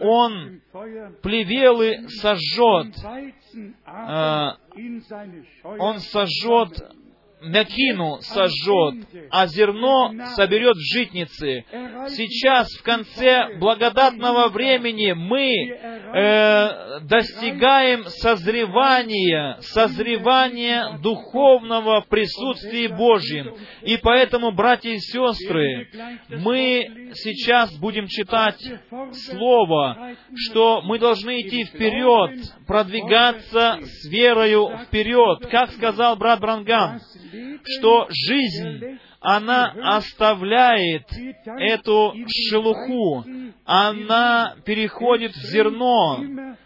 [0.00, 0.60] он
[1.22, 2.94] плевелы сожжет,
[3.86, 4.50] э,
[5.64, 6.96] он сожжет
[7.46, 11.64] мякину сожжет, а зерно соберет в житницы.
[12.08, 23.54] Сейчас, в конце благодатного времени, мы э, достигаем созревания, созревания духовного в присутствии Божьем.
[23.82, 25.88] И поэтому, братья и сестры,
[26.28, 28.60] мы сейчас будем читать
[29.12, 35.46] Слово, что мы должны идти вперед, продвигаться с верою вперед.
[35.50, 37.00] Как сказал брат Брангам,
[37.64, 41.04] что жизнь, она оставляет
[41.44, 42.14] эту
[42.48, 43.24] шелуху,
[43.64, 46.56] она переходит в зерно,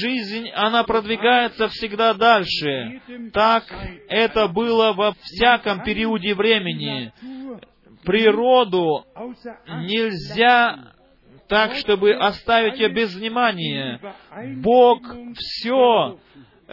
[0.00, 3.00] жизнь, она продвигается всегда дальше.
[3.32, 3.64] Так
[4.08, 7.12] это было во всяком периоде времени.
[8.04, 9.04] Природу
[9.82, 10.92] нельзя
[11.48, 14.00] так, чтобы оставить ее без внимания.
[14.62, 15.00] Бог
[15.34, 16.18] все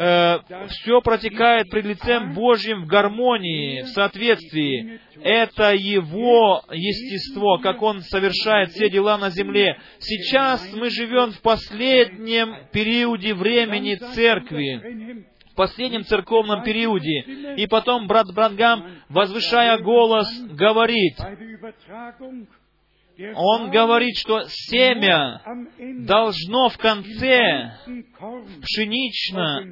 [0.02, 0.40] э,
[0.70, 5.00] все протекает пред лицем Божьим в гармонии, в соответствии.
[5.22, 9.78] Это Его естество, как Он совершает все дела на земле.
[10.00, 17.56] Сейчас мы живем в последнем периоде времени Церкви в последнем церковном периоде.
[17.58, 21.18] И потом брат Брангам, возвышая голос, говорит,
[23.36, 25.42] он говорит, что семя
[26.06, 27.78] должно в конце
[28.62, 29.66] пшенично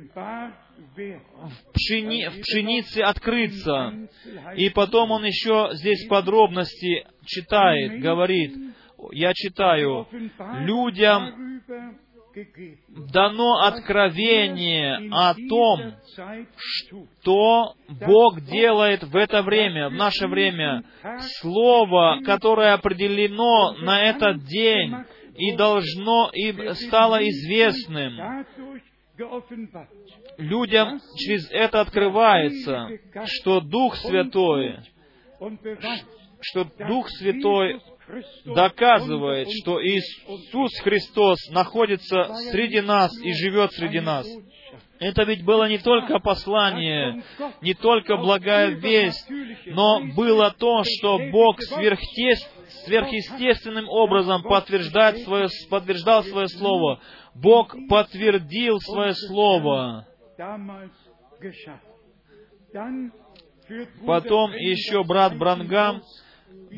[0.95, 4.09] в, пшени, в пшенице открыться.
[4.55, 8.55] И потом он еще здесь подробности читает, говорит,
[9.11, 10.07] я читаю,
[10.65, 11.61] людям
[13.11, 15.93] дано откровение о том,
[17.21, 20.83] что Бог делает в это время, в наше время.
[21.41, 24.95] Слово, которое определено на этот день
[25.35, 28.45] и должно, и стало известным
[30.37, 32.89] людям через это открывается,
[33.25, 34.79] что Дух Святой,
[36.41, 37.81] что Дух Святой
[38.45, 44.27] доказывает, что Иисус Христос находится среди нас и живет среди нас.
[44.99, 47.23] Это ведь было не только послание,
[47.61, 49.25] не только благая весть,
[49.67, 56.99] но было то, что Бог сверхъестественным образом подтверждает свое, подтверждал свое слово.
[57.33, 60.05] Бог подтвердил свое слово.
[64.05, 66.01] Потом еще брат Брангам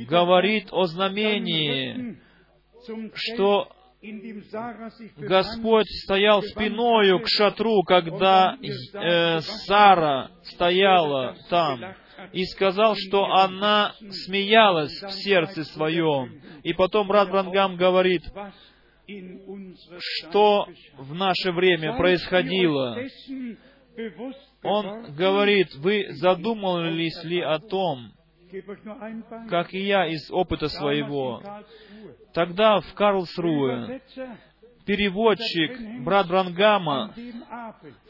[0.07, 2.17] говорит о знамении,
[3.13, 3.67] что
[5.17, 11.79] Господь стоял спиною к шатру, когда э, Сара стояла там,
[12.33, 13.93] и сказал, что она
[14.25, 16.41] смеялась в сердце своем.
[16.63, 18.23] И потом брат Брангам говорит,
[19.97, 20.65] что
[20.97, 22.97] в наше время происходило.
[24.63, 28.13] Он говорит, вы задумывались ли о том,
[29.49, 31.41] как и я из опыта своего.
[32.33, 34.01] Тогда в Карлсруе
[34.85, 37.13] переводчик, брат Брангама,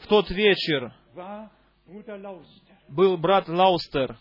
[0.00, 0.92] в тот вечер
[2.88, 4.16] был брат Лаустер.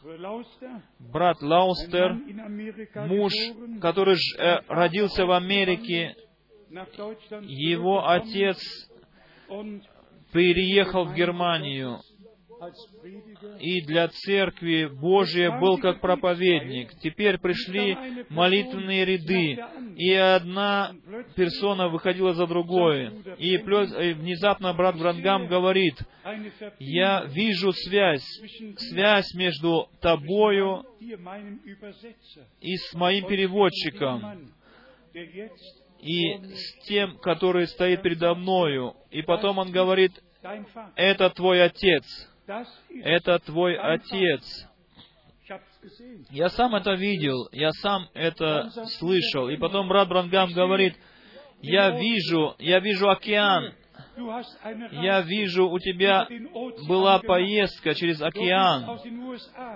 [1.00, 2.14] Брат Лаустер,
[3.08, 3.34] муж,
[3.82, 6.16] который э, родился в Америке,
[7.44, 8.58] его отец
[10.32, 12.00] переехал в Германию
[13.60, 16.94] и для Церкви Божия был как проповедник.
[17.00, 17.98] Теперь пришли
[18.30, 19.58] молитвенные ряды,
[19.96, 20.94] и одна
[21.36, 23.12] персона выходила за другой.
[23.38, 25.96] И внезапно брат Брангам говорит,
[26.80, 28.26] «Я вижу связь,
[28.78, 30.86] связь между тобою
[32.60, 34.54] и с моим переводчиком,
[36.00, 38.96] и с тем, который стоит передо мною».
[39.10, 40.12] И потом он говорит,
[40.96, 42.31] «Это твой отец».
[43.04, 44.68] Это твой отец.
[46.30, 49.50] Я сам это видел, я сам это слышал.
[49.50, 50.96] И потом брат Брангам говорит,
[51.62, 53.74] я вижу, я вижу океан,
[54.92, 56.28] я вижу, у тебя
[56.88, 59.00] была поездка через океан.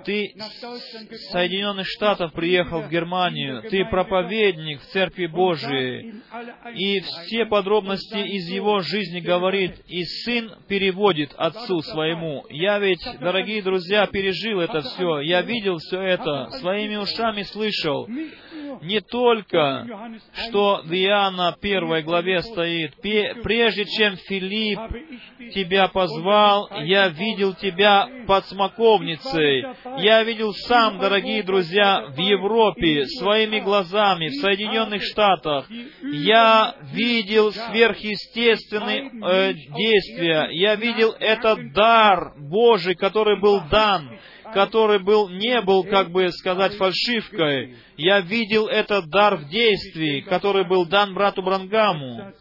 [0.04, 3.62] Ты с Соединенных Штатов приехал в Германию.
[3.70, 6.22] Ты проповедник в Церкви Божией.
[6.76, 12.46] И все подробности из его жизни говорит, и сын переводит отцу своему.
[12.50, 15.20] Я ведь, дорогие друзья, пережил это все.
[15.22, 18.08] Я видел все это, своими ушами слышал
[18.82, 19.88] не только,
[20.48, 22.96] что в Иоанна первой главе стоит,
[23.44, 24.80] «Прежде чем Филипп
[25.54, 29.66] тебя позвал, я видел тебя под смоковницей».
[29.98, 35.70] Я видел сам, дорогие друзья, в Европе, своими глазами, в Соединенных Штатах.
[36.02, 40.50] Я видел сверхъестественные э, действия.
[40.52, 44.10] Я видел этот дар Божий, который был дан
[44.56, 47.76] который был, не был, как бы сказать, фальшивкой.
[47.98, 52.32] Я видел этот дар в действии, который был дан брату Брангаму.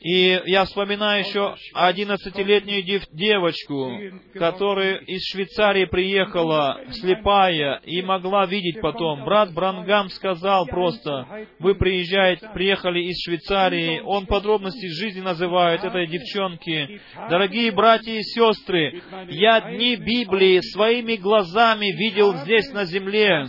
[0.00, 3.92] И я вспоминаю еще одиннадцатилетнюю дев- девочку,
[4.34, 9.24] которая из Швейцарии приехала, слепая, и могла видеть потом.
[9.24, 17.00] Брат Брангам сказал просто, вы приезжаете, приехали из Швейцарии, он подробности жизни называет этой девчонки.
[17.28, 23.46] Дорогие братья и сестры, я дни Библии своими глазами видел здесь на земле.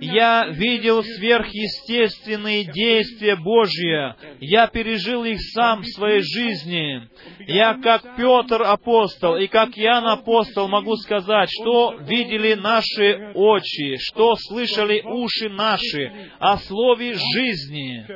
[0.00, 4.14] Я видел сверхъестественные действия Божьи.
[4.40, 7.02] Я пережил их сам в своей жизни.
[7.46, 14.36] Я, как Петр апостол и как Иоанн апостол, могу сказать, что видели наши очи, что
[14.36, 18.06] слышали уши наши о слове жизни.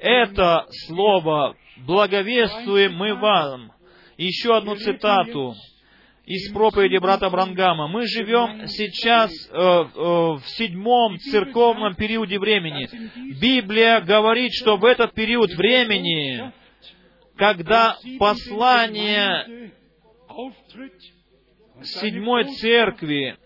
[0.00, 3.72] Это слово благовествуем мы вам.
[4.16, 5.54] Еще одну цитату
[6.26, 7.86] из проповеди брата Брангама.
[7.86, 12.88] Мы живем сейчас э, э, в седьмом церковном периоде времени.
[13.40, 16.52] Библия говорит, что в этот период времени,
[17.36, 19.72] когда послание
[21.82, 23.36] седьмой церкви,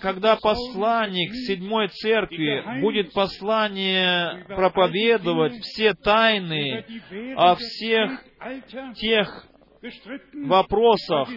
[0.00, 6.84] когда посланник седьмой церкви будет послание проповедовать все тайны
[7.36, 8.24] о всех
[8.96, 9.49] тех
[10.34, 11.28] вопросах,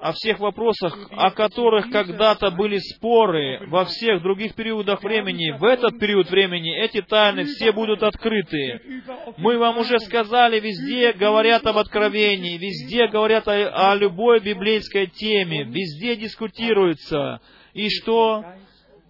[0.00, 5.98] о всех вопросах, о которых когда-то были споры во всех других периодах времени, в этот
[5.98, 9.02] период времени эти тайны все будут открыты.
[9.36, 15.64] Мы вам уже сказали, везде говорят об откровении, везде говорят о, о любой библейской теме,
[15.64, 17.40] везде дискутируется.
[17.74, 18.44] И что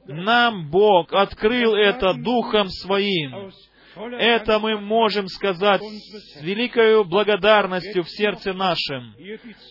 [0.06, 3.52] нам Бог открыл это Духом Своим.
[3.96, 9.14] Это мы можем сказать с великой благодарностью в сердце нашем.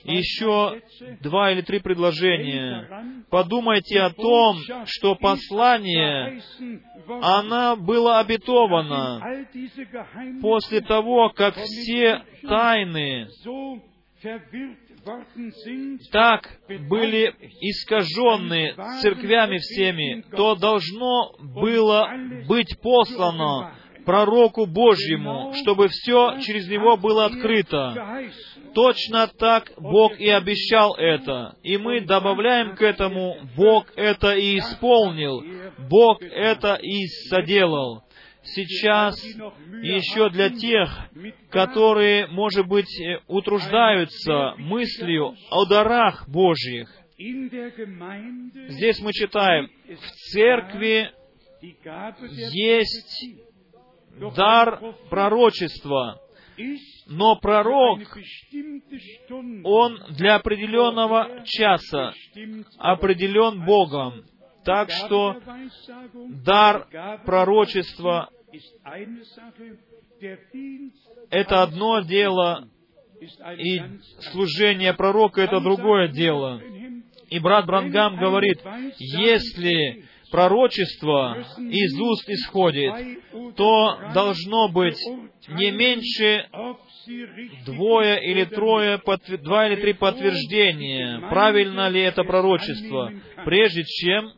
[0.03, 0.81] Еще
[1.21, 3.23] два или три предложения.
[3.29, 6.41] Подумайте о том, что послание,
[7.21, 9.45] она была обетована
[10.41, 13.27] после того, как все тайны
[16.11, 16.59] так
[16.89, 22.09] были искажены церквями всеми, то должно было
[22.47, 23.73] быть послано
[24.09, 27.93] пророку Божьему, чтобы все через него было открыто.
[28.73, 31.55] Точно так Бог и обещал это.
[31.61, 35.43] И мы добавляем к этому, Бог это и исполнил,
[35.87, 38.01] Бог это и соделал
[38.41, 39.23] сейчас
[39.83, 40.89] еще для тех,
[41.51, 46.89] которые, может быть, э, утруждаются мыслью о дарах Божьих.
[48.69, 51.11] Здесь мы читаем, в церкви
[51.61, 53.48] есть
[54.35, 56.19] дар пророчества,
[57.07, 57.99] но пророк,
[59.63, 62.13] он для определенного часа
[62.77, 64.23] определен Богом.
[64.65, 65.37] Так что
[66.43, 66.87] дар
[67.25, 68.29] пророчества
[71.29, 72.67] это одно дело,
[73.57, 73.81] и
[74.31, 76.61] служение пророка это другое дело.
[77.29, 78.59] И брат Брангам говорит,
[78.97, 82.93] если пророчество из уст исходит,
[83.55, 84.99] то должно быть
[85.47, 86.47] не меньше
[87.65, 89.01] двое или трое,
[89.41, 93.11] два или три подтверждения, правильно ли это пророчество,
[93.45, 94.31] прежде чем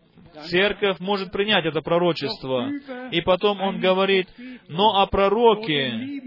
[0.45, 2.69] церковь может принять это пророчество.
[3.11, 4.27] И потом он говорит,
[4.67, 6.21] но о пророке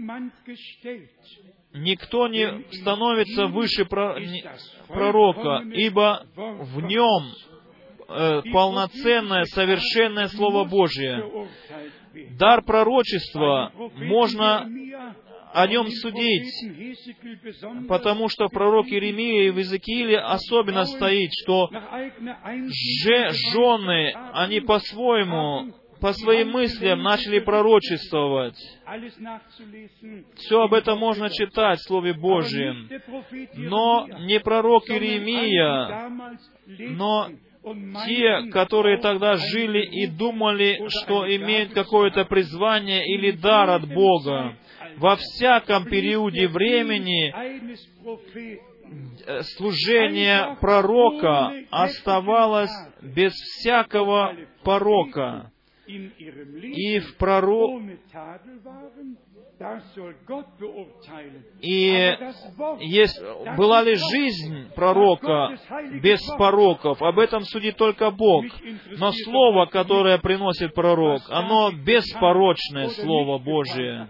[1.73, 3.85] никто не становится выше
[4.87, 7.23] пророка, ибо в нем
[8.07, 11.49] э, полноценное, совершенное Слово Божие.
[12.37, 14.69] Дар пророчества можно
[15.55, 16.51] о нем судить,
[17.87, 26.11] потому что пророк Иеремия и в Иезекииле особенно стоит, что же жены, они по-своему, по
[26.11, 28.57] своим мыслям начали пророчествовать.
[30.35, 32.89] Все об этом можно читать в Слове Божьем.
[33.55, 36.09] Но не пророк Иеремия,
[36.67, 37.29] но
[38.05, 44.57] те, которые тогда жили и думали, что имеют какое-то призвание или дар от Бога,
[44.97, 47.33] во всяком периоде времени
[49.27, 52.71] э, служение пророка оставалось
[53.01, 55.51] без всякого порока.
[55.87, 57.81] И в пророк...
[61.61, 62.17] И
[62.79, 63.21] есть,
[63.57, 65.57] была ли жизнь пророка
[66.01, 68.45] без пороков, об этом судит только Бог.
[68.97, 74.09] Но слово, которое приносит пророк, оно беспорочное Слово Божие.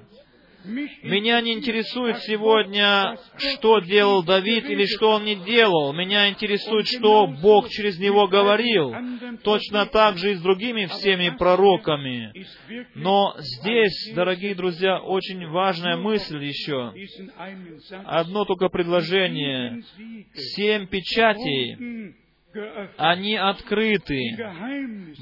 [1.04, 5.94] Меня не интересует сегодня, что делал Давид или что он не делал.
[5.94, 8.94] Меня интересует, что Бог через него говорил.
[9.44, 12.34] Точно так же и с другими всеми пророками.
[12.96, 16.94] Но здесь, дорогие друзья, очень важная мысль еще.
[18.06, 19.84] Одно только предложение.
[20.34, 22.16] Семь печатей
[22.98, 24.20] они открыты.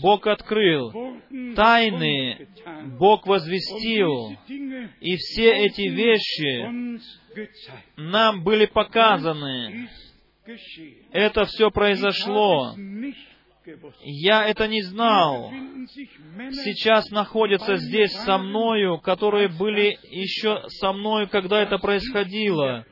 [0.01, 0.91] Бог открыл.
[1.55, 2.47] Тайны
[2.99, 4.37] Бог возвестил.
[5.03, 6.97] И все эти вещи
[7.97, 9.89] нам были показаны.
[11.11, 12.73] Это все произошло.
[14.01, 15.51] Я это не знал.
[16.51, 22.85] Сейчас находятся здесь со мною, которые были еще со мною, когда это происходило.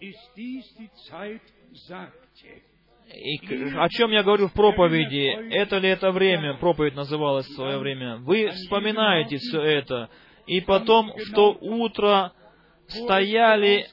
[0.00, 0.16] И
[3.76, 5.54] о чем я говорю в проповеди?
[5.54, 6.54] Это ли это время?
[6.54, 8.16] Проповедь называлась в свое время.
[8.16, 10.10] Вы вспоминаете все это.
[10.48, 12.32] И потом в то утро
[12.88, 13.86] стояли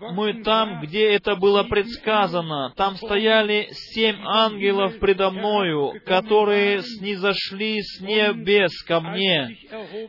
[0.00, 2.72] мы там, где это было предсказано.
[2.76, 9.56] Там стояли семь ангелов предо мною, которые снизошли с небес ко мне.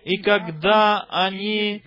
[0.05, 1.83] И когда они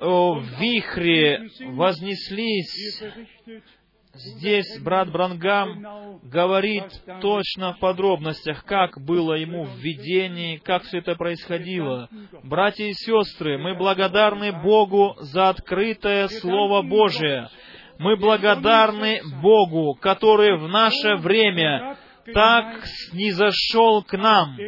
[0.00, 3.02] в вихре вознеслись
[4.14, 6.84] Здесь брат Брангам говорит
[7.22, 12.10] точно в подробностях, как было ему в видении, как все это происходило.
[12.42, 17.48] Братья и сестры, мы благодарны Богу за открытое Слово Божие.
[17.98, 21.96] Мы благодарны Богу, который в наше время
[22.34, 24.58] так снизошел к нам,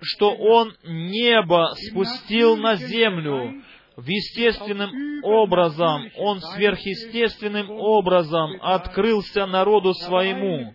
[0.00, 3.62] что Он небо спустил на землю,
[3.98, 10.72] в естественным образом, Он сверхъестественным образом открылся народу своему.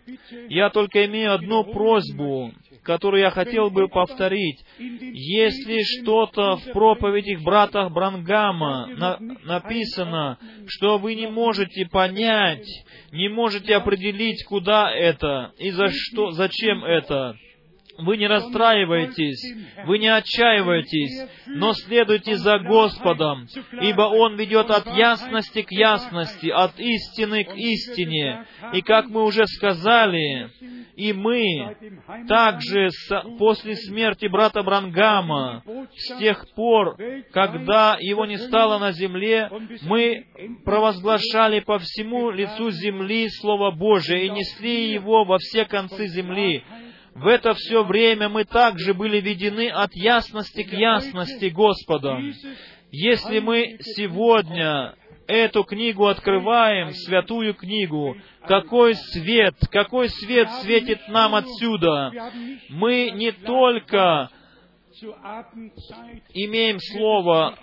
[0.50, 2.52] Я только имею одну просьбу.
[2.82, 4.62] который я хотел бы повторить.
[4.78, 12.66] Если что-то в проповедях братах Брангама на, написано, что вы не можете понять,
[13.10, 17.34] не можете определить, куда это и за что, зачем это,
[17.98, 19.54] вы не расстраивайтесь,
[19.86, 23.46] вы не отчаивайтесь, но следуйте за Господом,
[23.80, 28.46] ибо Он ведет от ясности к ясности, от истины к истине.
[28.72, 30.50] И как мы уже сказали,
[30.96, 31.76] и мы
[32.28, 32.88] также
[33.38, 35.62] после смерти брата Брангама,
[35.94, 36.96] с тех пор,
[37.32, 39.50] когда его не стало на земле,
[39.82, 40.26] мы
[40.64, 46.62] провозглашали по всему лицу земли Слово Божие и несли его во все концы земли.
[47.14, 52.32] В это все время мы также были ведены от ясности к ясности Господом.
[52.90, 54.94] Если мы сегодня
[55.26, 58.16] эту книгу открываем, святую книгу,
[58.46, 62.10] какой свет, какой свет светит нам отсюда.
[62.68, 64.30] Мы не только
[66.32, 67.58] имеем Слово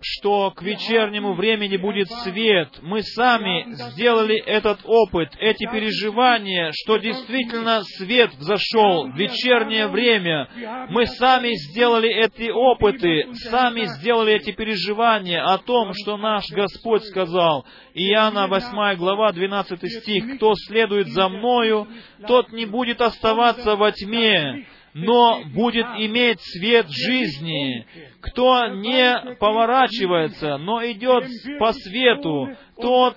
[0.00, 2.68] что к вечернему времени будет свет.
[2.82, 10.48] Мы сами сделали этот опыт, эти переживания, что действительно свет взошел в вечернее время.
[10.90, 17.64] Мы сами сделали эти опыты, сами сделали эти переживания о том, что наш Господь сказал.
[17.94, 20.36] Иоанна 8 глава 12 стих.
[20.36, 21.88] «Кто следует за Мною,
[22.26, 27.86] тот не будет оставаться во тьме, но будет иметь свет жизни.
[28.20, 31.24] Кто не поворачивается, но идет
[31.58, 32.48] по свету,
[32.80, 33.16] тот,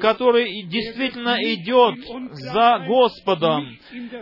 [0.00, 1.96] который действительно идет
[2.32, 3.78] за Господом,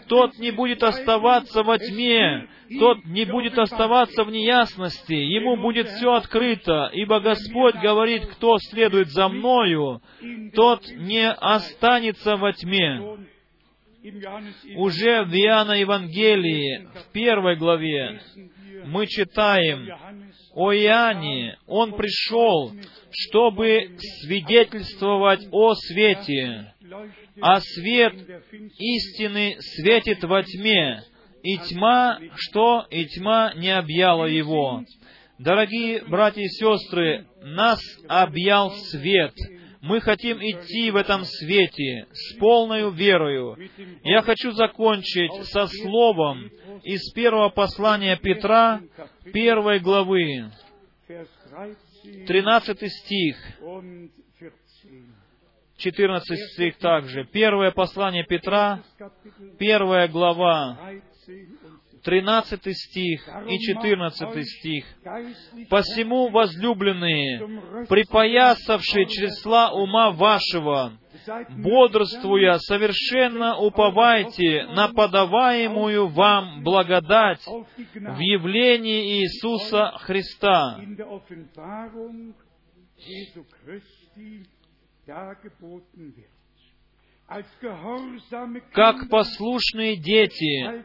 [0.09, 2.49] тот не будет оставаться во тьме,
[2.79, 9.09] тот не будет оставаться в неясности, ему будет все открыто, ибо Господь говорит, кто следует
[9.09, 10.03] за Мною,
[10.55, 13.29] тот не останется во тьме.
[14.77, 18.21] Уже в Иоанна Евангелии, в первой главе,
[18.87, 19.89] мы читаем
[20.55, 21.59] о Иоанне.
[21.67, 22.73] Он пришел,
[23.11, 26.75] чтобы свидетельствовать о свете,
[27.41, 28.15] а свет
[28.79, 31.03] истины светит во тьме,
[31.43, 34.85] и тьма, что и тьма не объяла его.
[35.39, 39.35] Дорогие братья и сестры, нас объял свет—
[39.81, 43.57] мы хотим идти в этом свете с полной верою.
[44.03, 46.51] Я хочу закончить со словом
[46.83, 48.81] из первого послания Петра,
[49.33, 50.51] первой главы,
[52.27, 53.37] 13 стих,
[55.77, 57.25] 14 стих также.
[57.25, 58.83] Первое послание Петра,
[59.59, 60.79] первая глава,
[62.03, 64.85] 13 стих и 14 стих.
[65.69, 70.99] «Посему, возлюбленные, припоясавшие чресла ума вашего,
[71.51, 80.81] бодрствуя, совершенно уповайте на подаваемую вам благодать в явлении Иисуса Христа»
[88.73, 90.85] как послушные дети,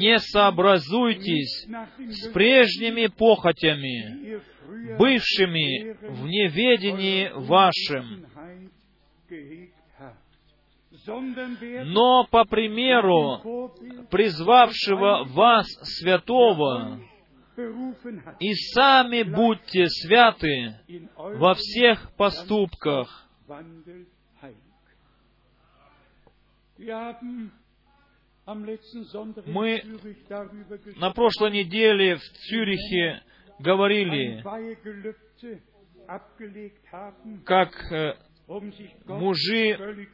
[0.00, 1.68] не сообразуйтесь
[1.98, 4.40] с прежними похотями,
[4.98, 8.26] бывшими в неведении вашем,
[11.86, 13.72] но по примеру
[14.10, 15.66] призвавшего вас
[15.98, 17.00] святого,
[18.40, 20.74] и сами будьте святы
[21.16, 23.28] во всех поступках,
[29.46, 29.82] мы
[30.96, 33.22] на прошлой неделе в Цюрихе
[33.58, 34.42] говорили,
[37.44, 38.14] как э,
[38.48, 38.72] um
[39.06, 40.06] мужи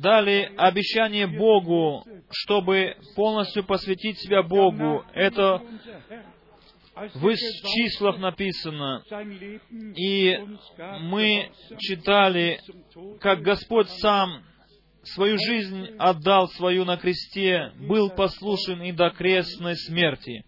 [0.00, 5.04] дали обещание Богу, чтобы полностью посвятить себя Богу.
[5.14, 5.62] Это
[6.94, 9.02] в числах написано.
[9.96, 10.36] И
[11.00, 12.60] мы читали,
[13.20, 14.42] как Господь сам
[15.04, 20.44] свою жизнь отдал свою на кресте, был послушен и до крестной смерти.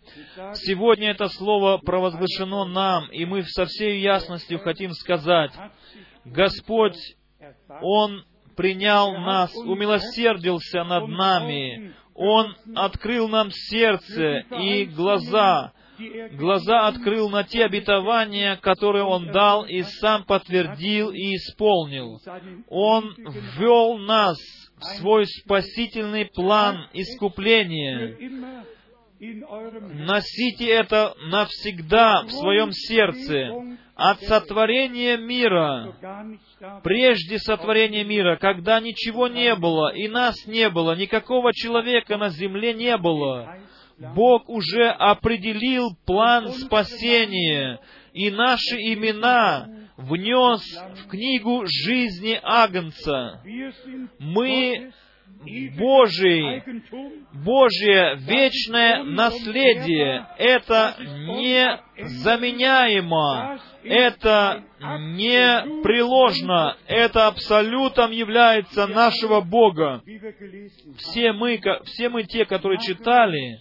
[0.55, 5.52] Сегодня это слово провозглашено нам, и мы со всей ясностью хотим сказать,
[6.24, 6.97] Господь,
[7.82, 8.24] Он
[8.56, 15.72] принял нас, умилосердился над нами, Он открыл нам сердце и глаза,
[16.32, 22.20] глаза открыл на те обетования, которые Он дал и сам подтвердил и исполнил.
[22.68, 24.36] Он ввел нас
[24.76, 28.16] в свой спасительный план искупления.
[29.20, 33.50] Носите это навсегда в своем сердце.
[33.94, 35.94] От сотворения мира,
[36.82, 42.74] прежде сотворения мира, когда ничего не было, и нас не было, никакого человека на земле
[42.74, 43.56] не было,
[43.98, 47.80] Бог уже определил план спасения,
[48.12, 50.62] и наши имена внес
[51.04, 53.40] в книгу жизни Агнца.
[54.18, 54.92] Мы
[55.76, 56.62] Божий,
[57.32, 60.26] Божье вечное наследие.
[60.38, 60.96] Это
[61.98, 70.02] незаменяемо, это непреложно, это абсолютом является нашего Бога.
[70.98, 73.58] Все мы, все мы те, которые читали,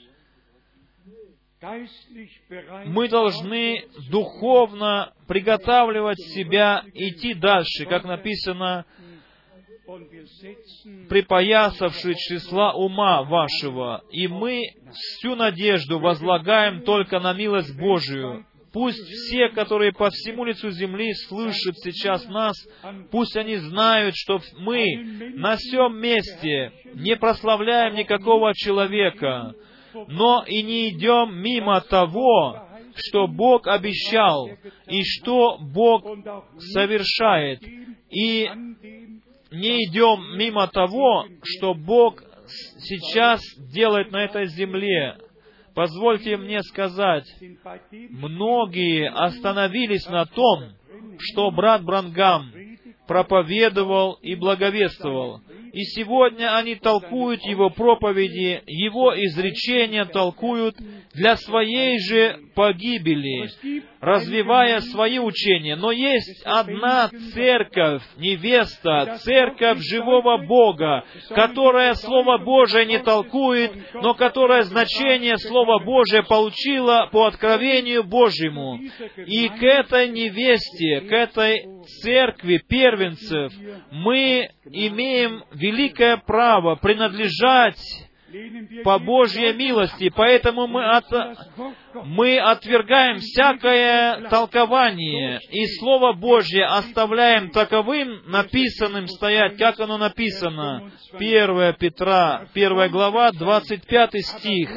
[2.85, 8.85] мы должны духовно приготавливать себя, идти дальше, как написано,
[11.09, 14.61] припоясавший числа ума вашего, и мы
[14.91, 18.45] всю надежду возлагаем только на милость Божию.
[18.73, 22.55] Пусть все, которые по всему лицу земли слышат сейчас нас,
[23.11, 24.85] пусть они знают, что мы
[25.35, 29.53] на всем месте не прославляем никакого человека,
[30.07, 34.49] но и не идем мимо того, что Бог обещал,
[34.87, 36.03] и что Бог
[36.57, 37.61] совершает,
[38.09, 38.49] и
[39.51, 42.21] не идем мимо того, что Бог
[42.79, 43.41] сейчас
[43.73, 45.17] делает на этой земле.
[45.75, 47.25] Позвольте мне сказать,
[47.91, 50.69] многие остановились на том,
[51.19, 52.51] что брат Брангам
[53.07, 55.41] проповедовал и благовествовал.
[55.73, 60.75] И сегодня они толкуют его проповеди, его изречения толкуют
[61.15, 63.49] для своей же погибели,
[63.99, 65.75] развивая свои учения.
[65.75, 74.61] Но есть одна церковь, невеста, церковь живого Бога, которая Слово Божие не толкует, но которая
[74.63, 78.79] значение Слова Божия получила по откровению Божьему.
[79.25, 81.65] И к этой невесте, к этой
[82.03, 83.51] церкви первенцев
[83.91, 87.79] мы имеем великое право принадлежать
[88.83, 91.05] по Божьей милости, поэтому мы, от,
[92.05, 100.91] мы отвергаем всякое толкование, и Слово Божье оставляем таковым, написанным стоять, как оно написано.
[101.13, 104.69] 1 Петра, 1 глава, 25 стих.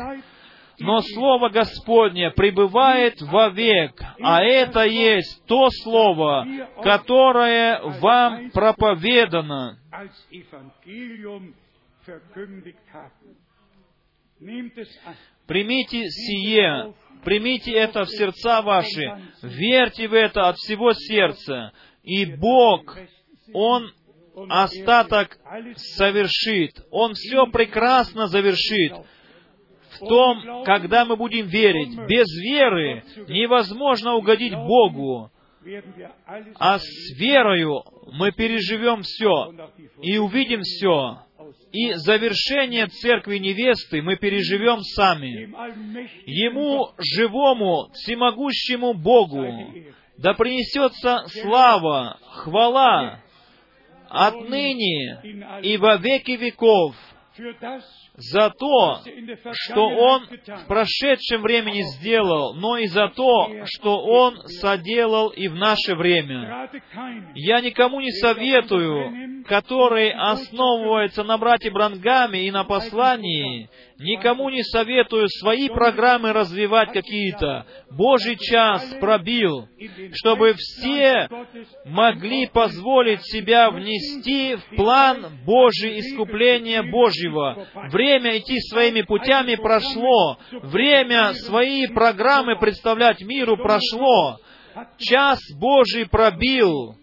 [0.78, 6.46] Но Слово Господне пребывает вовек, а это есть то Слово,
[6.82, 9.78] которое вам проповедано.
[15.46, 16.94] Примите сие,
[17.24, 21.72] примите это в сердца ваши, верьте в это от всего сердца,
[22.02, 22.98] и Бог,
[23.54, 23.90] Он
[24.50, 25.38] остаток
[25.76, 28.92] совершит, Он все прекрасно завершит
[30.00, 31.96] в том, когда мы будем верить.
[32.08, 35.30] Без веры невозможно угодить Богу.
[36.58, 37.82] А с верою
[38.12, 39.52] мы переживем все
[40.00, 41.18] и увидим все.
[41.72, 45.50] И завершение церкви невесты мы переживем сами.
[46.26, 49.46] Ему, живому, всемогущему Богу,
[50.18, 53.20] да принесется слава, хвала
[54.08, 55.20] отныне
[55.62, 56.94] и во веки веков
[58.16, 59.00] за то,
[59.52, 65.54] что Он в прошедшем времени сделал, но и за то, что Он соделал и в
[65.54, 66.70] наше время.
[67.34, 73.68] Я никому не советую, который основывается на брате Брангаме и на послании,
[73.98, 77.66] никому не советую свои программы развивать какие-то.
[77.90, 79.68] Божий час пробил,
[80.12, 81.28] чтобы все
[81.84, 87.66] могли позволить себя внести в план Божий искупления Божьего.
[87.90, 90.38] Время идти своими путями прошло.
[90.62, 94.38] Время свои программы представлять миру прошло.
[94.98, 96.96] Час Божий пробил.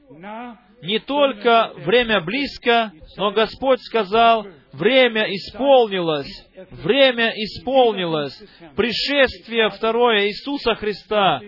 [0.83, 6.27] Не только время близко, но Господь сказал, время исполнилось,
[6.83, 8.37] время исполнилось.
[8.75, 11.39] Пришествие второе Иисуса Христа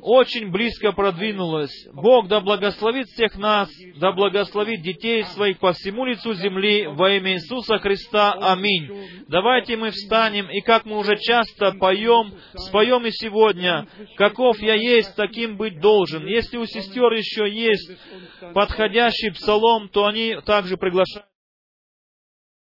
[0.00, 1.72] очень близко продвинулось.
[1.92, 7.34] Бог да благословит всех нас, да благословит детей своих по всему лицу земли во имя
[7.34, 8.32] Иисуса Христа.
[8.32, 8.88] Аминь.
[9.28, 13.86] Давайте мы встанем, и как мы уже часто поем, споем и сегодня,
[14.16, 16.26] каков я есть, таким быть должен.
[16.26, 17.90] Если у сестер еще есть
[18.54, 21.29] подходящий псалом, то они также приглашают